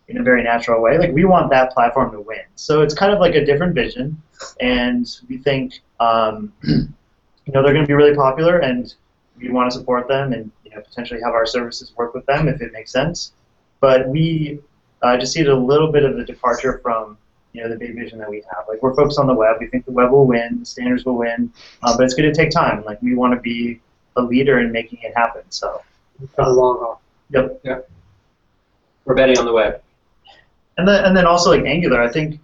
[0.08, 0.98] in a very natural way.
[0.98, 2.42] Like we want that platform to win.
[2.56, 4.20] So it's kind of like a different vision,
[4.60, 8.92] and we think um, you know they're going to be really popular, and
[9.38, 12.48] we want to support them and you know potentially have our services work with them
[12.48, 13.32] if it makes sense.
[13.80, 14.60] But we
[15.02, 17.16] uh, just see it a little bit of a departure from
[17.52, 18.64] you know the big vision that we have.
[18.68, 19.56] Like we're focused on the web.
[19.60, 22.34] We think the web will win, the standards will win, uh, but it's going to
[22.34, 22.84] take time.
[22.84, 23.80] Like we want to be
[24.16, 25.42] a leader in making it happen.
[25.50, 25.82] So
[26.34, 27.00] For the long haul.
[27.30, 27.88] yep.
[29.04, 29.82] We're betting on the web.
[30.78, 32.00] And then and then also like Angular.
[32.00, 32.40] I think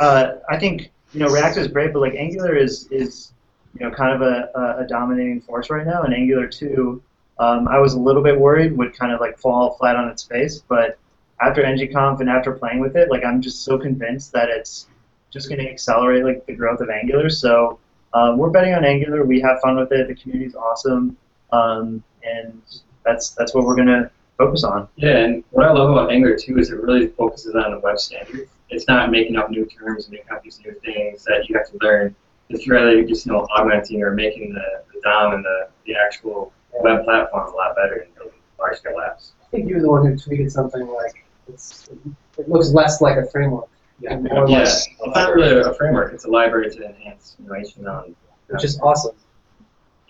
[0.00, 3.32] uh, I think you know React is great, but like Angular is is
[3.78, 6.02] you know kind of a, a, a dominating force right now.
[6.02, 7.02] And Angular two,
[7.38, 10.22] um, I was a little bit worried would kind of like fall flat on its
[10.22, 10.98] face, but
[11.42, 14.86] after ngconf and after playing with it, like I'm just so convinced that it's
[15.30, 17.30] just going to accelerate like the growth of Angular.
[17.30, 17.78] So
[18.14, 19.24] um, we're betting on Angular.
[19.24, 20.08] We have fun with it.
[20.08, 21.16] The community's awesome,
[21.50, 22.60] um, and
[23.04, 24.88] that's that's what we're going to focus on.
[24.96, 27.98] Yeah, and what I love about Angular too is it really focuses on the web
[27.98, 28.50] standards.
[28.68, 31.68] It's not making up new terms and making up these new things that you have
[31.70, 32.14] to learn.
[32.48, 36.52] It's really just you know augmenting or making the, the DOM and the, the actual
[36.80, 39.32] web platform a lot better in building large scale apps.
[39.42, 41.90] I think you were the one who tweeted something like it's,
[42.38, 43.68] it looks less like a framework.
[44.00, 44.14] Yeah.
[44.14, 46.12] and more Yeah, like, it's not really a framework.
[46.12, 48.14] It's a library to enhance innovation on.
[48.48, 49.14] which is awesome.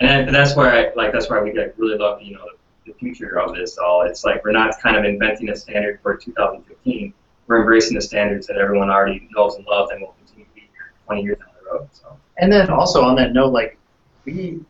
[0.00, 2.44] And, and that's where I like that's why we like, really love you know
[2.84, 4.02] the, the future of this all.
[4.02, 7.12] It's like we're not kind of inventing a standard for 2015.
[7.46, 10.60] We're embracing the standards that everyone already knows and loves and will continue to be
[10.60, 11.88] here 20 years down the road.
[11.92, 13.78] So And then also on that note, like
[14.24, 14.60] we,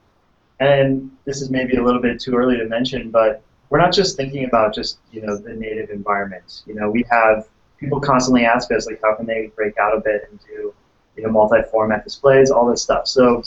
[0.60, 3.42] and this is maybe a little bit too early to mention, but
[3.72, 6.62] we're not just thinking about just you know the native environment.
[6.66, 7.48] You know, we have
[7.80, 10.74] people constantly ask us like, how can they break out a bit and do
[11.16, 13.08] you know multi-format displays, all this stuff.
[13.08, 13.42] So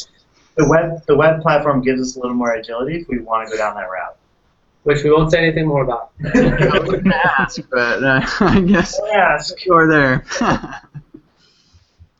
[0.58, 3.52] the web the web platform gives us a little more agility if we want to
[3.56, 4.18] go down that route.
[4.82, 6.12] Which we won't say anything more about.
[6.26, 9.54] I was gonna ask, but uh, I guess Yes.
[9.64, 10.26] you're there.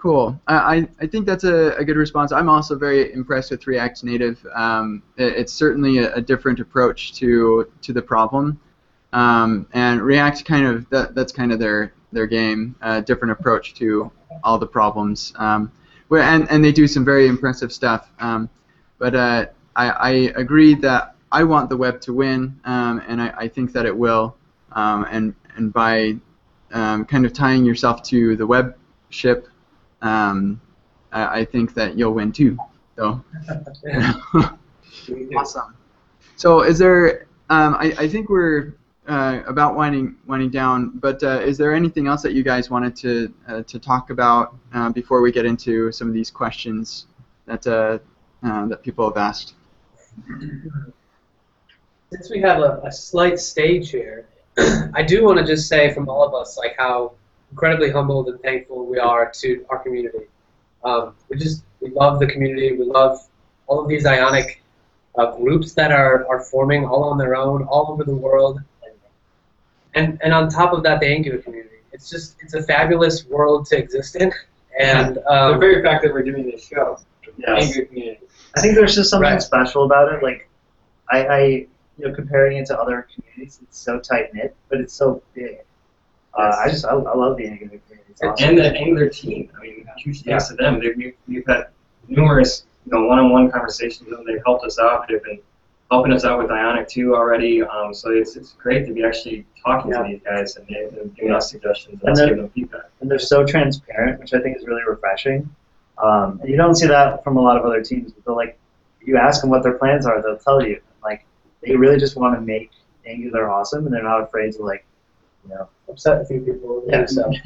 [0.06, 0.40] cool.
[0.48, 2.32] I, I- think that's a, a good response.
[2.32, 4.46] I'm also very impressed with React Native.
[4.54, 8.60] Um, it- it's certainly a, a different approach to to the problem,
[9.14, 12.76] um, and React kind of that, that's kind of their their game.
[12.82, 14.12] A different approach to
[14.44, 15.34] all the problems.
[15.38, 15.72] Um,
[16.12, 18.12] and and they do some very impressive stuff.
[18.20, 18.48] Um,
[19.00, 23.34] but uh, I, I agree that I want the web to win, um, and I,
[23.36, 24.38] I think that it will.
[24.74, 26.18] Um, and and by
[26.72, 28.76] kind of tying yourself to the web
[29.10, 29.48] ship,
[30.06, 30.62] um,
[31.12, 32.58] I, I think that you'll win too.
[32.96, 33.24] So
[35.36, 35.76] awesome.
[36.36, 37.28] So is there?
[37.50, 38.74] Um, I, I think we're
[39.08, 42.96] uh, about winding winding down, but uh, is there anything else that you guys wanted
[42.98, 47.08] to uh, to talk about uh, before we get into some of these questions
[47.46, 48.00] that uh,
[48.46, 49.56] uh, that people have asked?
[52.12, 54.28] Since we have a, a slight stage here,
[54.94, 57.14] I do want to just say from all of us like how
[57.52, 60.26] incredibly humbled and thankful we are to our community.
[60.84, 62.76] Um, we just we love the community.
[62.78, 63.20] We love
[63.68, 64.62] all of these Ionic
[65.18, 68.62] uh, groups that are, are forming all on their own, all over the world.
[69.94, 71.70] And and on top of that, the Angular community.
[71.94, 74.32] It's just it's a fabulous world to exist in.
[74.80, 77.00] And the um, very fact that we're doing this show,
[77.38, 77.64] Yes.
[77.64, 78.20] Angular community.
[78.58, 79.42] I think there's just something Right.
[79.42, 80.22] special about it.
[80.22, 80.50] Like,
[81.10, 81.40] I, I,
[81.98, 85.60] you know, comparing it to other communities, it's so tight knit, but it's so big.
[86.38, 88.14] Uh, I just, I, I love the Angular community.
[88.24, 88.50] Awesome.
[88.50, 89.50] and the Angular team.
[89.58, 90.80] I mean, huge thanks to them.
[90.80, 91.68] They've, we've, we've had
[92.08, 94.26] numerous you know one-on-one conversations with them.
[94.26, 95.08] They've helped us out.
[95.08, 95.40] They've been
[95.92, 97.62] helping us out with Ionic 2 already.
[97.62, 100.02] Um, so it's, it's great to be actually talking Yeah.
[100.04, 102.90] to these guys and they're, they're giving us suggestions and And giving them feedback.
[103.02, 105.50] and they're so transparent, which I think is really refreshing.
[106.04, 108.12] Um, and you don't see that from a lot of other teams.
[108.14, 108.58] But they're like,
[109.02, 110.82] you ask them what their plans are, they'll tell you.
[111.04, 111.26] Like,
[111.62, 112.72] they really just want to make
[113.06, 114.84] Angular awesome, and they're not afraid to like,
[115.48, 115.70] you know.
[115.90, 116.84] upset a few people.
[116.88, 117.06] Yeah.
[117.06, 117.32] So.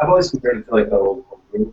[0.00, 1.72] I've always compared it to like the old homebrew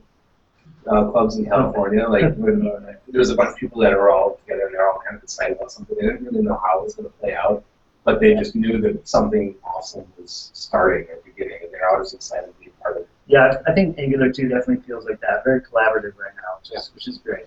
[0.88, 2.08] uh, clubs in California.
[2.08, 4.90] Like when uh, there was a bunch of people that were all together and they're
[4.90, 5.96] all kind of excited about something.
[6.00, 7.64] They didn't really know how it was going to play out,
[8.04, 12.48] but they just knew that something awesome was starting or beginning, and they're always excited
[12.48, 13.10] to be part of it.
[13.28, 15.44] Yeah, I think Angular 2 definitely feels like that.
[15.44, 17.46] Very collaborative right now, which is, which is great.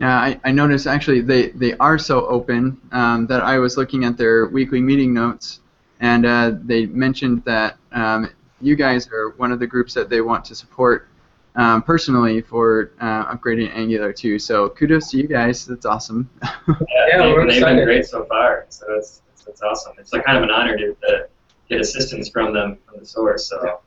[0.00, 4.04] Yeah, I, I noticed actually they, they are so open um, that I was looking
[4.04, 5.60] at their weekly meeting notes,
[6.00, 8.30] and uh, they mentioned that um,
[8.60, 11.08] you guys are one of the groups that they want to support
[11.56, 14.38] um, personally for uh, upgrading Angular 2.
[14.38, 15.66] So kudos to you guys.
[15.66, 16.28] That's awesome.
[17.12, 17.76] Yeah, they, we're they've excited.
[17.76, 18.66] been great so far.
[18.68, 19.94] So it's, it's, it's awesome.
[19.98, 21.28] It's like kind of an honor to, to
[21.68, 23.48] get assistance from them from the source.
[23.48, 23.80] So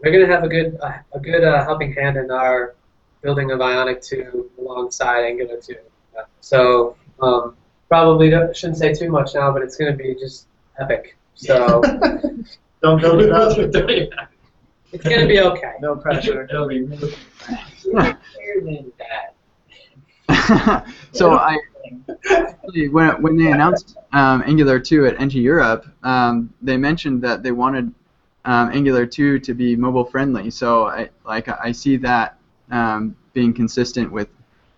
[0.00, 2.76] We're gonna have a good uh, a good uh, helping hand in our
[3.20, 5.74] building of Ionic 2 alongside Angular 2.
[6.40, 7.56] So um,
[7.88, 10.46] Probably don't, shouldn't say too much now, but it's going to be just
[10.78, 11.16] epic.
[11.38, 11.80] So
[12.82, 13.56] Don't go build it up.
[14.92, 15.74] it's going to be okay.
[15.80, 16.44] No pressure.
[16.44, 17.14] It'll be really
[17.92, 18.18] better
[18.62, 20.86] than that.
[21.12, 21.56] so I
[22.90, 27.52] when when they announced um, Angular 2 at NG Europe, um, they mentioned that they
[27.52, 27.94] wanted
[28.44, 30.50] um, Angular 2 to be mobile friendly.
[30.50, 32.36] So I like I see that
[32.70, 34.28] um, being consistent with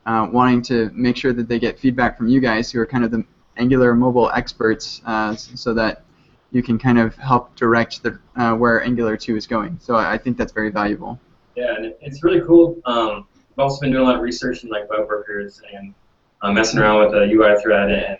[0.06, 3.04] uh, wanting to make sure that they get feedback from you guys who are kind
[3.04, 3.24] of the
[3.56, 6.04] Angular mobile experts, uh, so that
[6.52, 9.78] you can kind of help direct the uh, where Angular 2 is going.
[9.80, 11.18] So I I think that's very valuable.
[11.56, 12.78] Yeah, and it's really cool.
[12.84, 15.94] Um, I've also been doing a lot of research in like web workers and
[16.42, 18.18] uh, messing around with the UI thread, and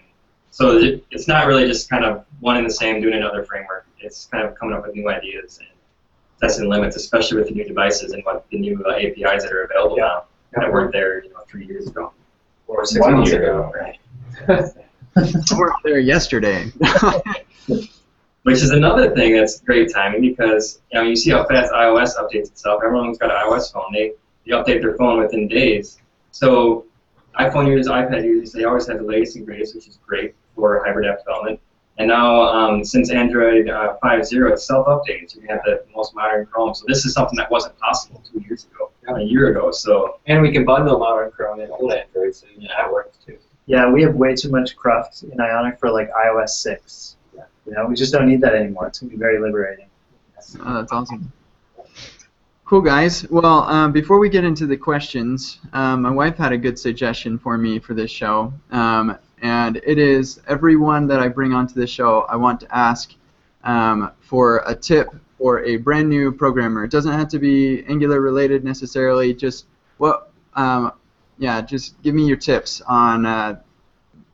[0.51, 0.78] so
[1.11, 3.87] it's not really just kind of one and the same doing another framework.
[3.99, 5.68] It's kind of coming up with new ideas and
[6.41, 9.64] testing limits, especially with the new devices and what the new uh, APIs that are
[9.64, 12.12] available now that weren't there, you know, three years ago.
[12.66, 13.72] Or six One months year ago.
[13.74, 13.99] Right.
[15.16, 16.70] I worked there yesterday.
[18.45, 22.16] Which is another thing that's great timing because you know you see how fast iOS
[22.16, 22.82] updates itself.
[22.84, 23.93] Everyone's got an iOS phone.
[23.93, 24.12] They
[24.47, 25.99] they update their phone within days.
[26.30, 26.86] So
[27.38, 30.82] iPhone users, iPad users, they always have the latest and greatest, which is great for
[30.84, 31.61] hybrid app development.
[31.99, 36.47] And now um, since Android uh, 5.0, it's self-updating, so you have the most modern
[36.47, 36.74] Chrome.
[36.74, 39.70] So this is something that wasn't possible two years ago, a year ago.
[39.70, 43.18] So And we can bundle modern Chrome and old Android, so you know, that works
[43.24, 43.36] too.
[43.66, 47.16] Yeah, we have way too much cruft in Ionic for like iOS 6.
[47.71, 48.89] You know, we just don't need that anymore.
[48.89, 49.87] It's gonna be very liberating.
[50.61, 51.33] Oh, that's awesome.
[52.64, 53.29] Cool, guys.
[53.31, 57.39] Well, um, before we get into the questions, um, my wife had a good suggestion
[57.39, 58.53] for me for this show.
[58.73, 63.14] Um, and it is everyone that I bring onto the show, I want to ask
[63.62, 65.09] um, for a tip
[65.39, 66.83] for a brand new programmer.
[66.83, 69.66] It doesn't have to be Angular related necessarily, just
[69.99, 70.93] what, um,
[71.39, 73.61] yeah, just give me your tips on uh,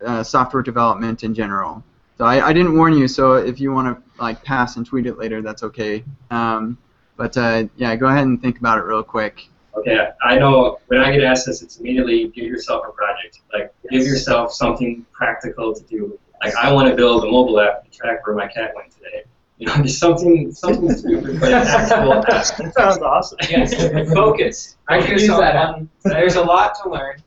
[0.04, 1.84] uh, software development in general.
[2.18, 5.06] So I, I didn't warn you, so if you want to like pass and tweet
[5.06, 6.02] it later, that's okay.
[6.30, 6.78] Um,
[7.16, 9.48] but uh, yeah, go ahead and think about it real quick.
[9.74, 13.40] Okay, I know when I get asked this, it's immediately give yourself a project.
[13.52, 16.18] Like, give yourself something practical to do.
[16.42, 19.24] Like, I want to build a mobile app to track where my cat went today.
[19.58, 22.26] You know, just something, something stupid, but an actual app.
[22.26, 23.38] That sounds awesome.
[23.50, 23.74] Yes,
[24.14, 24.76] focus.
[24.88, 27.22] I can use that one- There's a lot to learn.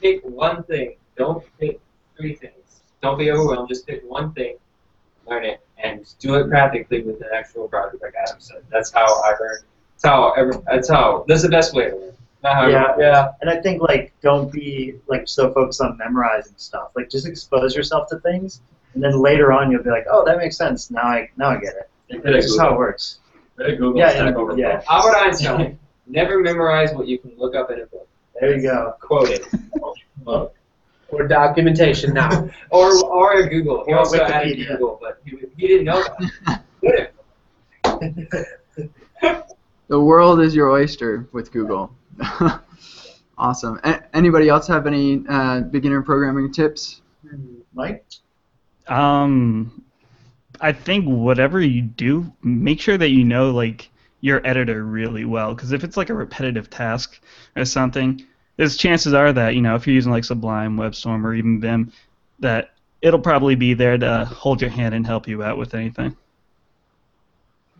[0.00, 0.96] Pick one thing.
[1.16, 1.80] Don't pick
[2.16, 2.54] three things.
[3.04, 3.68] Don't be overwhelmed.
[3.68, 4.56] Just pick one thing,
[5.26, 8.62] learn it, and do it practically with the actual project, like Adam said.
[8.70, 9.64] That's how I learned.
[9.92, 10.32] That's how.
[10.32, 11.24] Every, that's how.
[11.28, 12.10] That's the best way to learn.
[12.70, 13.28] Yeah, Yeah.
[13.42, 16.92] And I think like don't be like so focused on memorizing stuff.
[16.96, 18.62] Like just expose yourself to things,
[18.94, 20.90] and then later on you'll be like, oh, that makes sense.
[20.90, 21.90] Now I now I get it.
[22.08, 23.18] That's did a This is how it works.
[23.58, 24.82] Google Yeah, Stack and- yeah.
[24.88, 25.78] Albert Einstein.
[26.06, 28.06] Never memorize what you can look up in a book.
[28.40, 28.94] There you go.
[29.00, 29.46] Quote it.
[31.14, 32.48] Or documentation now.
[32.70, 33.84] Or or a Google.
[33.86, 36.04] He Or also added Google, but he, he didn't know
[36.82, 37.12] that.
[39.88, 41.94] The world is your oyster with Google.
[43.38, 43.78] awesome.
[43.84, 47.02] A- anybody else have any uh, beginner programming tips?
[47.74, 48.04] Mike.
[48.88, 49.84] Um,
[50.60, 53.90] I think whatever you do, make sure that you know like
[54.20, 55.54] your editor really well.
[55.54, 57.20] Because if it's like a repetitive task
[57.56, 58.24] or something,
[58.56, 61.92] there's chances are that you know if you're using like Sublime, WebStorm, or even Vim,
[62.40, 62.70] that
[63.02, 66.16] it'll probably be there to hold your hand and help you out with anything.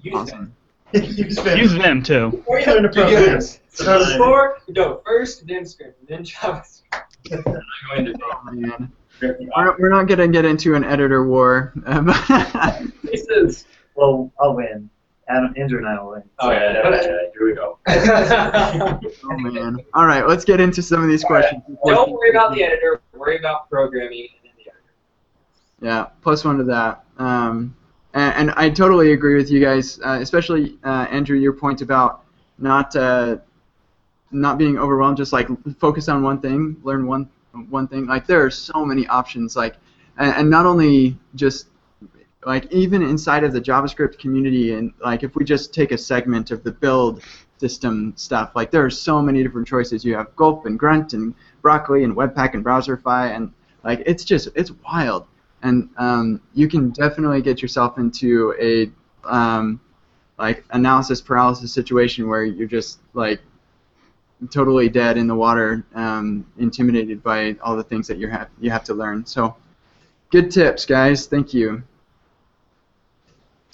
[0.03, 0.55] Use Awesome.
[0.93, 1.59] Use Vim.
[1.59, 2.43] Use Vim too.
[2.47, 3.33] Or you learn to Do you program.
[3.35, 6.83] guys- So before, no, first Vim script, then JavaScript.
[7.31, 8.93] Going to Oh, man.
[9.21, 11.73] We're, we're not going to get into an editor war.
[13.03, 13.65] This is.
[13.95, 14.91] Well, I'll win.
[15.29, 16.23] Adam, Andrew and I will win.
[16.41, 17.79] Oh yeah, yeah, yeah, yeah, here we go.
[19.25, 19.79] oh, man.
[19.95, 21.63] All right, let's get into some of these questions.
[21.87, 23.01] Don't worry about the editor.
[23.15, 24.83] Worry about programming and then the editor.
[25.81, 27.05] Yeah, plus one to that.
[27.19, 27.75] Um,
[28.13, 32.25] and, and I totally agree with you guys, uh, especially uh, Andrew, your point about
[32.59, 33.39] not uh,
[34.31, 35.17] not being overwhelmed.
[35.17, 35.49] Just like
[35.79, 37.29] focus on one thing, learn one
[37.71, 38.07] one thing.
[38.07, 39.57] Like there are so many options.
[39.57, 39.77] Like,
[40.19, 41.69] and, and not only just
[42.47, 46.51] like even inside of the JavaScript community, and like if we just take a segment
[46.51, 47.23] of the build
[47.59, 50.05] system stuff, like there are so many different choices.
[50.05, 54.49] You have Gulp and Grunt and Broccoli and Webpack and Browserify, and like it's just
[54.55, 55.27] it's wild
[55.65, 58.91] and um, you can definitely get yourself into a
[59.29, 59.81] um,
[60.39, 63.41] like analysis paralysis situation where you're just like
[64.51, 68.71] totally dead in the water, um, intimidated by all the things that you have you
[68.71, 69.25] have to learn.
[69.25, 69.57] So,
[70.31, 71.27] good tips, guys.
[71.27, 71.83] Thank you.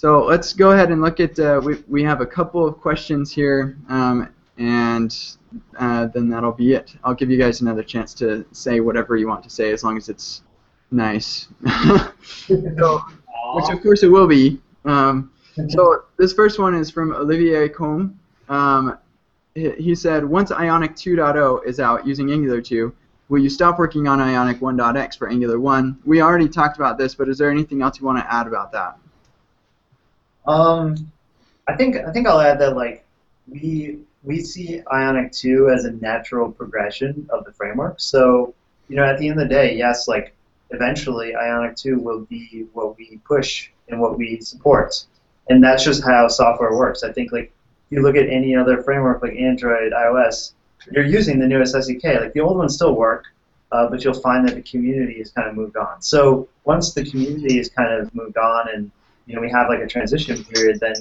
[0.01, 1.37] So let's go ahead and look at.
[1.37, 5.15] Uh, we we have a couple of questions here, um, and
[5.77, 6.95] uh, then that'll be it.
[7.03, 9.97] I'll give you guys another chance to say whatever you want to say, as long
[9.97, 10.41] as it's
[10.91, 11.47] Nice.
[12.47, 13.01] so,
[13.53, 14.59] which of course it will be.
[14.83, 15.31] Um,
[15.69, 18.19] so this first one is from Olivier Combe.
[18.49, 18.97] Um,
[19.55, 22.93] he, he said, once Ionic 2.0 is out using Angular 2,
[23.29, 25.99] will you stop working on Ionic 1.x for Angular 1?
[26.05, 28.71] We already talked about this, but is there anything else you want to add about
[28.73, 28.97] that?
[30.47, 31.11] Um,
[31.67, 33.05] I think I think I'll add that like
[33.47, 37.99] we we see Ionic 2 as a natural progression of the framework.
[37.99, 38.53] So
[38.87, 40.33] you know, at the end of the day, yes, like
[40.71, 45.05] eventually Ionic 2 will be what we push and what we support,
[45.49, 47.03] and that's just how software works.
[47.03, 47.51] I think like
[47.89, 50.53] if you look at any other framework like Android, iOS,
[50.91, 52.19] you're using the newest SDK.
[52.19, 53.25] Like the old ones still work,
[53.71, 56.01] uh, but you'll find that the community has kind of moved on.
[56.01, 58.91] So once the community has kind of moved on and
[59.31, 60.93] you know we have like a transition period, then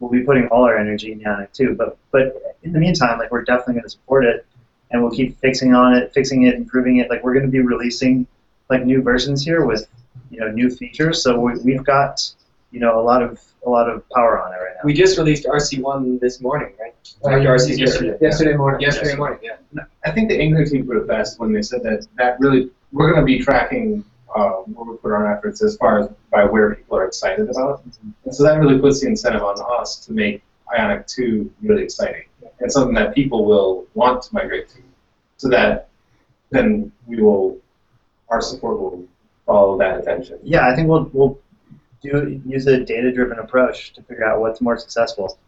[0.00, 1.74] we'll be putting all our energy in it too.
[1.74, 4.44] But but in the meantime, like we're definitely going to support it,
[4.90, 7.08] and we'll keep fixing on it, fixing it, improving it.
[7.08, 8.26] Like we're going to be releasing
[8.68, 9.88] like new versions here with
[10.30, 11.22] you know new features.
[11.22, 12.30] So we, we've got
[12.70, 14.82] you know a lot of a lot of power on it right now.
[14.84, 16.94] We just released RC1 this morning, right?
[17.24, 18.18] After RC Yesterday.
[18.20, 18.82] Yesterday morning.
[18.82, 19.84] Yesterday morning, yeah.
[20.04, 23.10] I think the Angular team put it best when they said that that really we're
[23.10, 24.04] going to be tracking
[24.34, 27.82] uh, where we put our efforts as far as by where people are excited about.
[28.24, 32.24] And so that really puts the incentive on us to make Ionic 2 really exciting
[32.60, 34.78] and something that people will want to migrate to,
[35.36, 35.88] so that
[36.50, 37.58] then we will
[38.28, 39.04] our support will
[39.46, 40.38] follow that attention.
[40.42, 41.38] yeah, I think we'll we'll
[42.02, 45.38] do use a data driven approach to figure out what's more successful.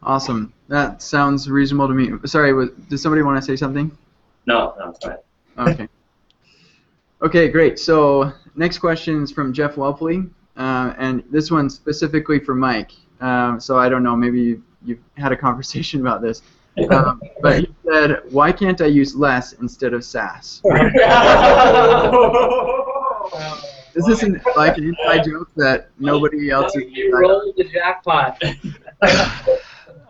[0.00, 0.52] Awesome.
[0.68, 2.10] That sounds reasonable to me.
[2.24, 3.90] Sorry, was, did somebody want to say something?
[4.46, 5.16] No, no, it's fine.
[5.58, 5.88] Okay.
[7.22, 7.78] Okay, great.
[7.78, 12.92] So next question is from Jeff Whelpley, uh, and this one's specifically for Mike.
[13.20, 16.42] Um, so I don't know, maybe you've, you've had a conversation about this.
[16.90, 20.62] Um, but he said, why can't I use less instead of Sass?
[23.94, 26.84] Is this an, like an inside joke that nobody else is?
[26.92, 28.40] You rolled the jackpot.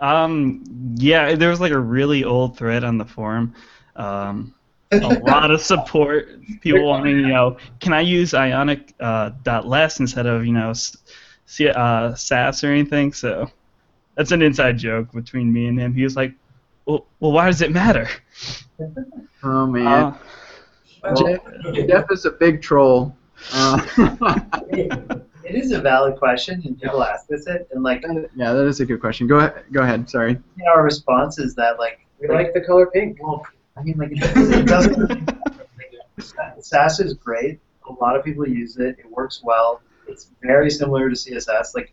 [0.01, 0.63] Um,
[0.97, 3.55] yeah, there was like a really old thread on the forum.
[3.97, 4.55] Um,
[4.93, 6.29] a lot of support.
[6.61, 10.71] People wanting, you know, can I use Ionic uh, dot less instead of you know,
[10.71, 10.97] s-
[11.47, 13.13] C- uh, Sass or anything?
[13.13, 13.51] So
[14.15, 15.95] that's an inside joke between me and him.
[15.95, 16.33] He was like,
[16.87, 18.09] well, well why does it matter?
[19.45, 20.15] Oh man,
[21.05, 21.41] Uh, Jeff,
[21.87, 23.17] Jeff is a big troll.
[23.53, 23.81] Uh,
[24.73, 28.05] It is a valid question, and people ask this it, and like
[28.37, 29.27] yeah, that is a good question.
[29.27, 29.65] Go ahead.
[29.73, 30.11] Go ahead.
[30.11, 30.33] Sorry.
[30.33, 33.17] you know, our response is that like We like the color pink.
[33.23, 33.47] Well,
[33.79, 36.65] I mean, like, it doesn't, it doesn't.
[36.65, 37.61] Sass is great.
[37.89, 38.97] A lot of people use it.
[38.99, 39.81] It works well.
[40.07, 41.75] It's very similar to CSS.
[41.75, 41.93] Like,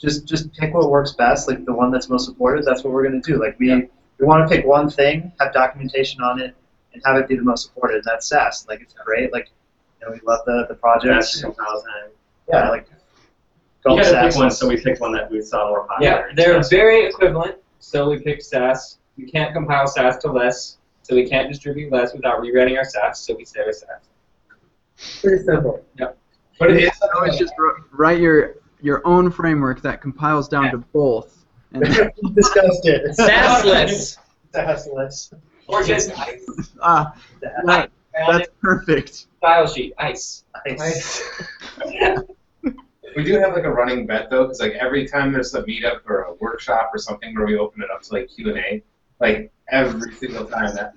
[0.00, 1.46] just just pick what works best.
[1.46, 2.64] Like the one that's most supported.
[2.64, 3.38] That's what we're gonna do.
[3.38, 6.56] Like we we want to pick one thing, have documentation on it,
[6.92, 7.96] and have it be the most supported.
[7.96, 8.66] And that's Sass.
[8.66, 9.32] Like it's great.
[9.32, 9.50] Like
[10.00, 11.12] you know, we love the the project.
[11.12, 12.10] That's compile time.
[12.48, 12.88] Yeah, like
[13.84, 16.28] go You with gotta pick one, so we picked one that we saw more popular.
[16.28, 18.98] Yeah, they're very equivalent, so we picked Sass.
[19.18, 20.78] We can't compile Sass to less,
[21.10, 25.20] so we can't distribute less without rewriting our Sass, so we say our Sass.
[25.20, 25.84] Pretty simple.
[25.98, 26.16] Yep.
[26.60, 27.52] But it is So it's just
[27.90, 31.44] write your your own framework that compiles down to both.
[31.72, 31.82] And
[32.22, 33.10] We discussed it.
[33.18, 34.18] Sassless.
[34.54, 35.32] Sassless.
[35.66, 36.46] or just ice.
[36.80, 39.26] ah, that, that's perfect.
[39.40, 40.44] File sheet, ice.
[40.64, 41.22] Ice.
[43.16, 46.02] We do have like a running bet though, because like every time there's a meetup
[46.06, 48.82] or a workshop or something where we open it up to like Q and A,
[49.20, 50.94] like every single time that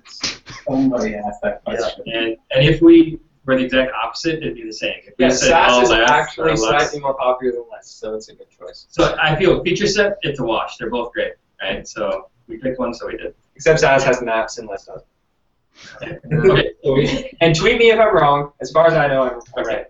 [0.66, 2.02] somebody asks that question.
[2.06, 4.96] And, and if we were the exact opposite, it'd be the same.
[5.06, 8.14] If we Yeah, said Sass all is less actually slightly more popular than less, so
[8.14, 8.86] it's a good choice.
[8.90, 10.76] So I feel feature set, it's a wash.
[10.78, 11.86] They're both great, right?
[11.86, 13.34] So we picked one, so we did.
[13.54, 15.06] Except Sass has maps and less doesn't.
[16.42, 18.52] Okay, so we, And tweet me if I'm wrong.
[18.60, 19.86] As far as I know, I'm right.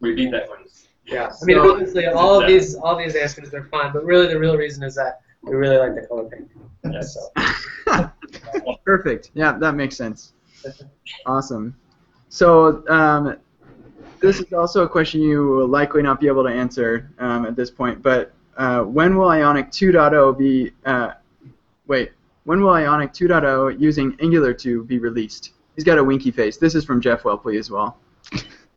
[0.00, 0.58] we beat that one.
[1.06, 1.30] Yeah.
[1.40, 4.38] I mean, So- honestly, all of these all these answers are fine, but really the
[4.38, 6.48] real reason is that we really like the color pink.
[6.90, 7.16] Yes.
[8.84, 9.30] Perfect.
[9.34, 10.32] Yeah, that makes sense.
[11.26, 11.76] Awesome.
[12.28, 13.36] So um,
[14.20, 17.56] this is also a question you will likely not be able to answer um, at
[17.56, 18.02] this point.
[18.02, 20.72] But uh, when will Ionic 2.0 be?
[20.86, 21.12] Uh,
[21.86, 22.12] wait.
[22.44, 25.52] When will Ionic 2.0 using Angular 2 be released?
[25.74, 26.56] He's got a winky face.
[26.56, 27.98] This is from Jeff Whelpley as well.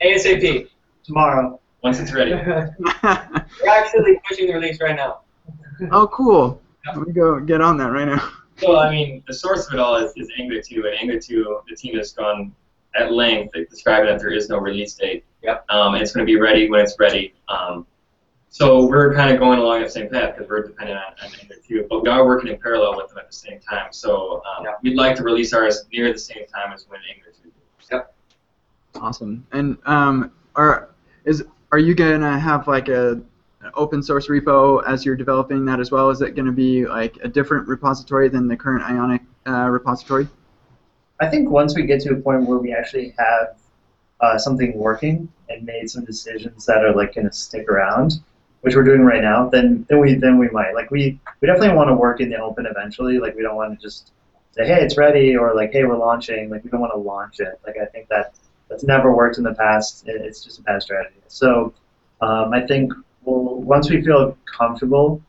[0.02, 0.68] ASAP.
[1.04, 1.60] Tomorrow.
[1.84, 2.34] Once it's ready.
[2.34, 5.22] We're actually pushing the release right now.
[5.92, 6.62] Oh, cool.
[6.88, 8.32] Let me go get on that right now.
[8.58, 11.60] So I mean, the source of it all is, is Angular 2, and Angular 2,
[11.70, 12.54] the team has gone
[12.96, 15.26] at length like, describing that there is no release date.
[15.44, 15.66] Yep.
[15.70, 17.34] Um, it's going to be ready when it's ready.
[17.50, 17.86] Um,
[18.50, 21.62] so we're kind of going along the same path because we're dependent on, on Angular
[21.68, 23.88] 2, but we are working in parallel with them at the same time.
[23.92, 24.72] So um, Yeah.
[24.82, 27.52] we'd like to release ours near the same time as when Angular 2.
[27.92, 28.16] Yep.
[29.02, 29.46] Awesome.
[29.52, 30.92] And um, are
[31.26, 33.26] is are you gonna have like a an
[33.74, 36.10] open source repo as you're developing that as well?
[36.10, 40.28] Is it going to be like a different repository than the current Ionic uh, repository?
[41.20, 43.56] I think once we get to a point where we actually have
[44.22, 48.22] uh, something working and made some decisions that are like going to stick around,
[48.62, 51.76] which we're doing right now, then then we then we might like we we definitely
[51.76, 53.20] want to work in the open eventually.
[53.20, 54.12] Like we don't want to just
[54.52, 56.50] say hey it's ready or like hey we're launching.
[56.50, 57.60] Like we don't want to launch it.
[57.66, 58.36] Like I think that
[58.70, 60.08] that's never worked in the past.
[60.08, 61.22] It, it's just a bad strategy.
[61.28, 61.74] So
[62.22, 62.92] um, I think
[63.26, 65.22] we'll once we feel comfortable,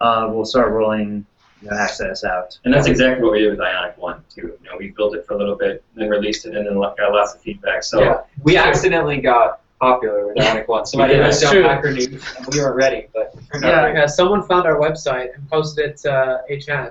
[0.00, 1.24] uh, we'll start rolling
[1.62, 2.58] you know, access out.
[2.64, 4.40] And that's exactly what we did with Ionic 1, too.
[4.62, 6.96] You know, we built it for a little bit, then released it, and then got
[7.12, 7.82] lots of feedback.
[7.82, 10.86] So yeah, we accidentally got popular with Ionic One.
[10.86, 11.42] Somebody Yeah, yeah, that's.
[11.42, 14.76] Hacker News, and we weren't ready, but it turned out Yeah, yeah, someone found our
[14.78, 16.90] website and posted it to HN.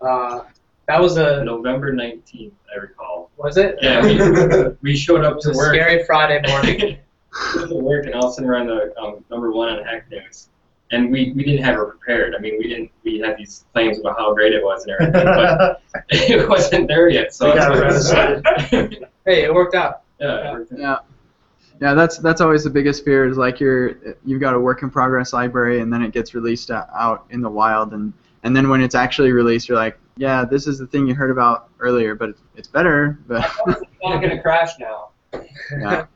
[0.00, 0.44] Uh,
[0.86, 3.30] that was a November 19th, I recall.
[3.36, 3.76] was it?
[3.82, 5.74] Yeah, we, we showed up It to a work.
[5.74, 6.98] scary Friday morning.
[7.32, 10.10] to work, and all of a sudden we're on the um, number one on Hack
[10.10, 10.48] News.
[10.90, 12.34] And we, we didn't have it prepared.
[12.34, 12.90] I mean, we didn't.
[13.04, 17.10] We had these claims about how great it was and everything, but it wasn't there
[17.10, 17.34] yet.
[17.34, 19.04] So We got it's- arrested.
[19.26, 20.02] hey, it worked out.
[20.18, 20.78] yeah, it worked out.
[20.78, 20.98] Yeah.
[21.80, 24.90] Yeah, that's that's always the biggest fear is like you're you've got a work in
[24.90, 28.12] progress library and then it gets released out in the wild and
[28.42, 31.30] and then when it's actually released you're like yeah this is the thing you heard
[31.30, 35.10] about earlier but it's, it's better but It's not going to crash now.
[35.70, 36.06] yeah.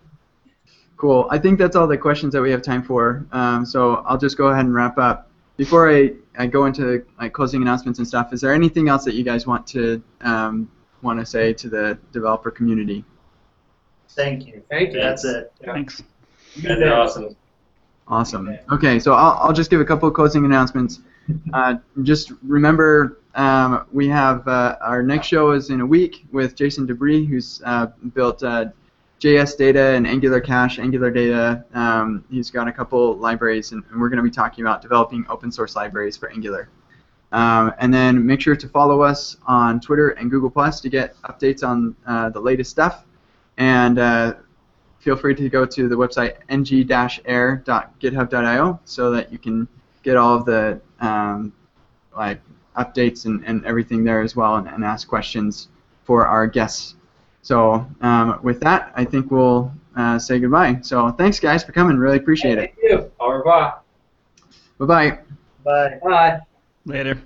[1.03, 1.27] Cool.
[1.31, 3.27] I think that's all the questions that we have time for.
[3.33, 5.29] Um, so I'll just go ahead and wrap up.
[5.57, 9.15] Before I, I go into like closing announcements and stuff, is there anything else that
[9.15, 10.71] you guys want to um,
[11.03, 13.05] want to say to the developer community?
[14.11, 14.63] Thank you.
[14.71, 15.01] Thank you.
[15.01, 15.53] That's it.
[15.65, 16.05] Thanks.
[16.63, 17.37] That's awesome.
[18.07, 18.57] Awesome.
[18.71, 21.01] Okay, so I'll, I'll just give a couple of closing announcements.
[21.53, 26.55] Uh, just remember, um, we have uh, our next show is in a week with
[26.55, 28.67] Jason Dobry, who's uh, built uh,
[29.23, 31.65] JS Data and Angular Cache, Angular Data.
[31.75, 35.25] Um, he's got a couple libraries, and, and we're going to be talking about developing
[35.29, 36.69] open source libraries for Angular.
[37.31, 41.15] Um, and then make sure to follow us on Twitter and Google Plus to get
[41.23, 43.05] updates on uh, the latest stuff.
[43.59, 44.35] And uh,
[44.99, 49.69] feel free to go to the website ng-air.github.io so that you can
[50.03, 51.53] get all of the um,
[52.17, 52.41] like
[52.77, 55.69] updates and, and everything there as well and, and ask questions
[56.03, 56.97] for our guests.
[57.43, 60.79] So um, with that, I think we'll uh, say goodbye.
[60.83, 61.97] So thanks guys for coming.
[61.97, 62.75] Really appreciate it.
[62.75, 63.11] Thank you.
[63.21, 63.81] Au revoir.
[64.79, 65.19] Bye bye.
[65.65, 65.99] Bye.
[66.03, 66.41] Bye.
[66.87, 67.23] Later.